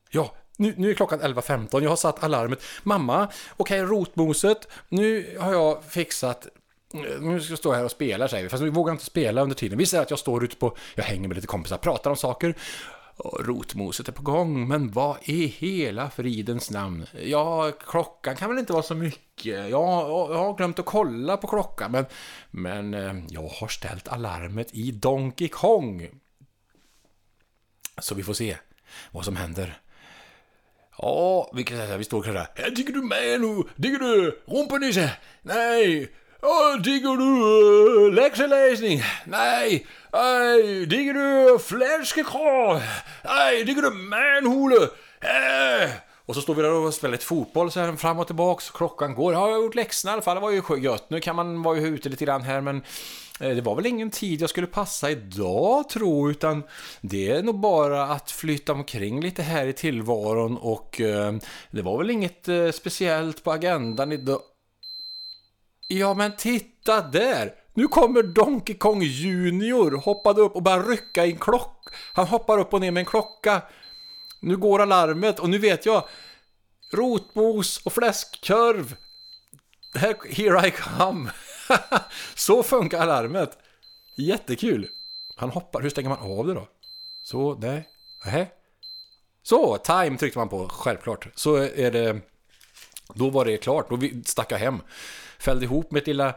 [0.09, 1.81] Ja, nu, nu är klockan 11.15.
[1.81, 2.63] Jag har satt alarmet.
[2.83, 3.27] Mamma,
[3.57, 4.67] okej, okay, rotmoset.
[4.89, 6.47] Nu har jag fixat
[6.93, 9.41] eh, nu ska jag stå här och spela säger vi, fast vi vågar inte spela
[9.41, 9.77] under tiden.
[9.77, 12.55] Vi säger att jag står ute på, jag hänger med lite kompisar, pratar om saker.
[13.19, 17.05] Rotmoset är på gång, men vad i hela fridens namn?
[17.23, 19.69] Ja, klockan kan väl inte vara så mycket.
[19.69, 22.05] Jag, jag har glömt att kolla på klockan, men,
[22.51, 26.09] men eh, jag har ställt alarmet i Donkey Kong.
[27.97, 28.57] Så vi får se
[29.11, 29.81] vad som händer.
[30.97, 32.47] Ja, vi kan säga vi står där.
[32.55, 33.63] Här digger du med nu?
[33.75, 34.41] Digger du?
[34.45, 35.17] Rumpanisse?
[35.41, 36.11] Nej!
[36.41, 39.01] Åh, digger du eh, läxeläsning?
[39.25, 39.85] Nej.
[40.11, 42.81] Aj, Digger du eh, fläskekrav?
[43.23, 43.63] Nej.
[43.63, 44.89] Digger du manhole?
[45.21, 45.89] Äh.
[46.25, 48.71] Och så står vi där och spelar lite fotboll så här fram och tillbaks.
[48.71, 49.33] Klockan går.
[49.33, 50.35] Jag har gjort läxorna i alla fall.
[50.35, 51.09] Det var ju gött.
[51.09, 52.81] Nu kan man vara ute lite grann här men
[53.39, 56.63] eh, det var väl ingen tid jag skulle passa idag tro utan
[57.01, 61.33] det är nog bara att flytta omkring lite här i tillvaron och eh,
[61.71, 64.39] det var väl inget eh, speciellt på agendan idag.
[65.91, 67.53] Ja men titta där!
[67.73, 71.95] Nu kommer Donkey Kong Junior hoppade upp och började rycka i en klocka.
[72.13, 73.61] Han hoppar upp och ner med en klocka.
[74.41, 76.03] Nu går alarmet och nu vet jag.
[76.93, 78.95] Rotmos och fläskkorv.
[80.29, 81.31] Here I come.
[82.35, 83.57] Så funkar alarmet.
[84.17, 84.87] Jättekul.
[85.35, 85.81] Han hoppar.
[85.81, 86.67] Hur stänger man av det då?
[87.23, 87.89] Så, nej.
[88.25, 88.47] Nähä.
[89.43, 91.27] Så, time tryckte man på, självklart.
[91.35, 92.19] Så är det...
[93.13, 93.89] Då var det klart.
[93.89, 94.81] Då stack jag hem
[95.39, 96.35] fällde ihop mitt lilla,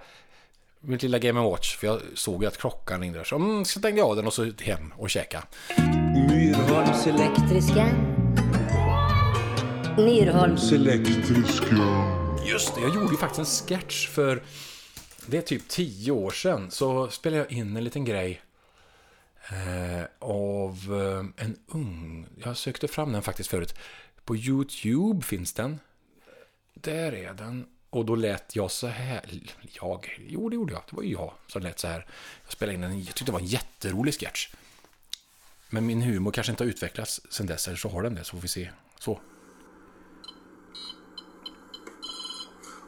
[0.81, 1.77] mitt lilla Game Watch.
[1.77, 3.25] För jag såg ju att klockan ringde.
[3.25, 5.45] Så mm, så stängde jag av den och så hem och käka.
[6.29, 8.13] Myrholms Elektriska.
[9.97, 10.73] Myrholms.
[10.73, 11.77] elektriska.
[12.47, 14.43] Just det, jag gjorde ju faktiskt en sketch för...
[15.27, 16.71] Det är typ tio år sedan.
[16.71, 18.43] Så spelade jag in en liten grej.
[19.49, 22.27] Eh, av eh, en ung...
[22.45, 23.75] Jag sökte fram den faktiskt förut.
[24.25, 25.79] På YouTube finns den.
[26.75, 27.67] Där är den.
[27.93, 29.43] Och då lät jag så här.
[29.61, 30.25] Jag?
[30.29, 30.83] Jo, det gjorde jag.
[30.91, 32.07] Det var ju jag som lät så här.
[32.45, 34.49] Jag spelade in en, jag tyckte det var en jätterolig sketch.
[35.71, 38.31] Men min humor kanske inte har utvecklats sen dess, eller så har den det, så
[38.31, 38.71] får vi se.
[38.99, 39.21] Så.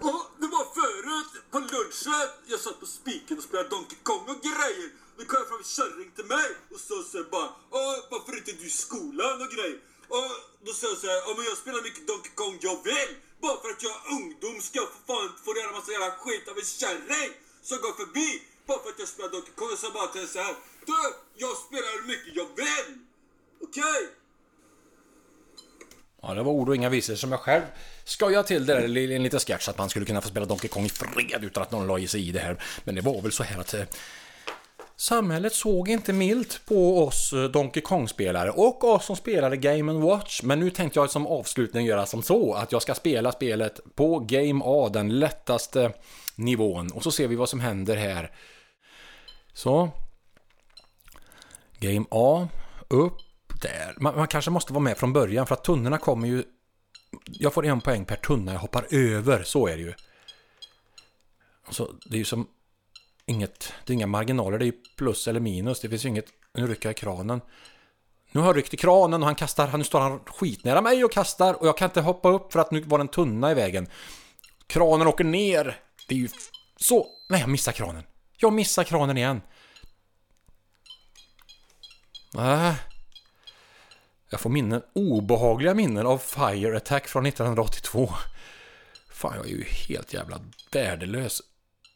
[0.00, 2.28] Ja, det var förut på lunchen.
[2.46, 4.90] Jag satt på spiken och spelade Donkey Kong och grejer.
[5.16, 7.50] Då kom jag fram en kärring till mig och sa så här bara.
[7.70, 9.78] Åh, varför är inte du i skolan och grejer?
[10.16, 10.28] Och
[10.66, 11.20] då säger jag så här.
[11.26, 13.10] Ja, men jag spelar mycket Donkey Kong jag vill.
[13.42, 16.44] Bara för att jag är ungdom ska jag för fan få reda massa jävla skit
[16.50, 17.32] av en kärring
[17.68, 18.28] som går förbi.
[18.68, 19.72] Bara för att jag spelar Donkey Kong.
[19.82, 20.54] Så bara till henne så här.
[20.88, 20.98] Du,
[21.42, 22.88] jag spelar hur mycket jag vill.
[23.66, 23.92] Okej?
[23.94, 24.02] Okay?
[26.26, 27.62] Ja, det var ord och inga visor som jag själv
[28.04, 30.68] skojade till det där i en liten sketch att man skulle kunna få spela Donkey
[30.68, 32.62] Kong i fred utan att någon la i sig i det här.
[32.84, 33.82] Men det var väl så här att eh,
[34.96, 40.42] Samhället såg inte milt på oss eh, Donkey Kong-spelare och oss som spelade Game Watch.
[40.42, 44.18] Men nu tänkte jag som avslutning göra som så att jag ska spela spelet på
[44.18, 45.92] Game A, den lättaste
[46.36, 46.92] nivån.
[46.92, 48.30] Och så ser vi vad som händer här.
[49.52, 49.90] Så.
[51.78, 52.48] Game A.
[52.88, 53.18] Upp
[53.62, 53.94] där.
[53.96, 56.44] Man, man kanske måste vara med från början för att tunnorna kommer ju...
[57.26, 59.94] Jag får en poäng per tunna jag hoppar över, så är det ju.
[61.70, 62.46] Så det är ju som
[63.26, 65.80] inget, det är inga marginaler, det är plus eller minus.
[65.80, 67.40] Det finns ju inget, nu rycker jag i kranen.
[68.32, 71.12] Nu har jag ryckt i kranen och han kastar, nu står han skitnära mig och
[71.12, 73.86] kastar och jag kan inte hoppa upp för att nu var den tunna i vägen.
[74.66, 75.80] Kranen åker ner.
[76.08, 76.28] Det är ju
[76.76, 78.02] så, nej jag missar kranen.
[78.36, 79.40] Jag missar kranen igen.
[82.38, 82.74] Äh.
[84.30, 88.10] Jag får minnen, obehagliga minnen av Fire Attack från 1982.
[89.10, 90.40] Fan, jag är ju helt jävla
[90.72, 91.42] värdelös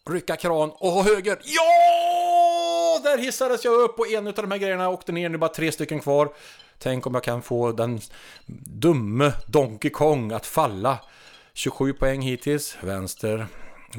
[0.09, 1.39] rycka kran och ha höger.
[1.43, 3.01] Ja!
[3.05, 5.29] Där hissades jag upp och en av de här grejerna åkte ner.
[5.29, 6.35] Nu är bara tre stycken kvar.
[6.79, 8.01] Tänk om jag kan få den
[8.67, 10.99] dumme Donkey Kong att falla.
[11.55, 12.77] 27 poäng hittills.
[12.81, 13.47] Vänster,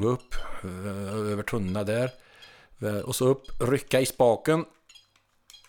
[0.00, 0.34] upp,
[1.32, 2.10] över tunna där.
[3.04, 4.64] Och så upp, rycka i spaken.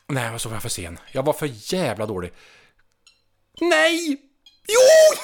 [0.07, 0.99] Nej, så var jag för sen.
[1.11, 2.31] Jag var för jävla dålig.
[3.61, 4.21] Nej!
[4.67, 5.17] Jo!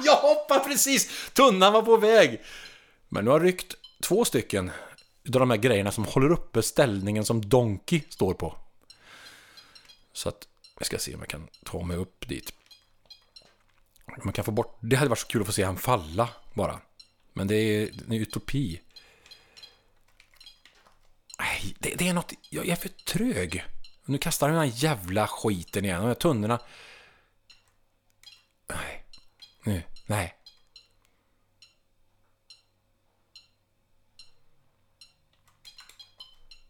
[0.04, 1.30] jag hoppade precis!
[1.32, 2.42] Tunnan var på väg.
[3.08, 3.74] Men nu har jag ryckt
[4.04, 4.70] två stycken
[5.26, 8.56] av de här grejerna som håller uppe ställningen som Donkey står på.
[10.12, 10.48] Så att
[10.78, 12.52] jag ska se om jag kan ta mig upp dit.
[14.24, 14.78] Man kan få bort...
[14.80, 16.80] Det hade varit så kul att få se han falla bara.
[17.32, 18.80] Men det är en utopi.
[21.38, 22.32] Nej, det, det är något...
[22.50, 23.64] Jag är för trög.
[24.04, 26.00] Nu kastar han den här jävla skiten igen.
[26.00, 26.60] De här tunnorna...
[28.66, 29.04] Nej.
[29.64, 29.82] Nu.
[30.06, 30.34] Nej.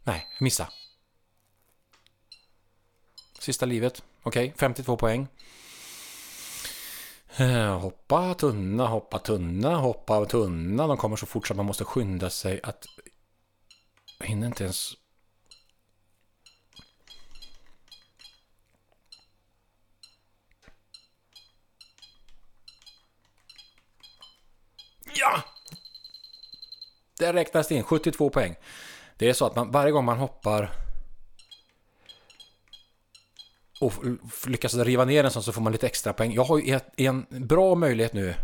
[0.05, 0.71] Nej, jag missade.
[3.39, 4.03] Sista livet.
[4.23, 5.29] Okej, 52 poäng.
[7.37, 10.87] Eh, hoppa tunna, hoppa tunna, hoppa tunna.
[10.87, 12.87] De kommer så fort så man måste skynda sig att...
[14.19, 14.95] Jag hinner inte ens...
[25.15, 25.43] Ja!
[27.19, 28.57] Där räknas det in 72 poäng.
[29.17, 30.71] Det är så att man varje gång man hoppar
[33.81, 33.93] och
[34.47, 36.33] lyckas riva ner en sån så får man lite extra poäng.
[36.33, 38.35] Jag har ju en bra möjlighet nu.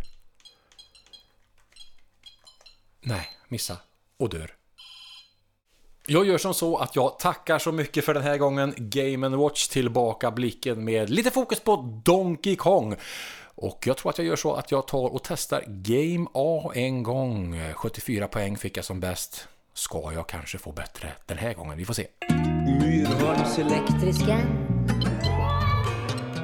[3.01, 3.77] Nej, missa.
[4.17, 4.55] Och dör.
[6.07, 8.75] Jag gör som så att jag tackar så mycket för den här gången.
[8.77, 12.97] Game Watch tillbaka blicken med lite fokus på Donkey Kong.
[13.55, 17.03] Och jag tror att jag gör så att jag tar och testar Game A en
[17.03, 17.73] gång.
[17.75, 19.49] 74 poäng fick jag som bäst.
[19.75, 21.79] Ska jag kanske få bättre den här gången?
[21.79, 22.07] Vi får se.
[22.81, 24.39] Myrholms Elektriska.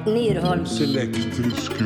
[0.05, 0.81] Myrholms.
[0.81, 1.85] elektriska.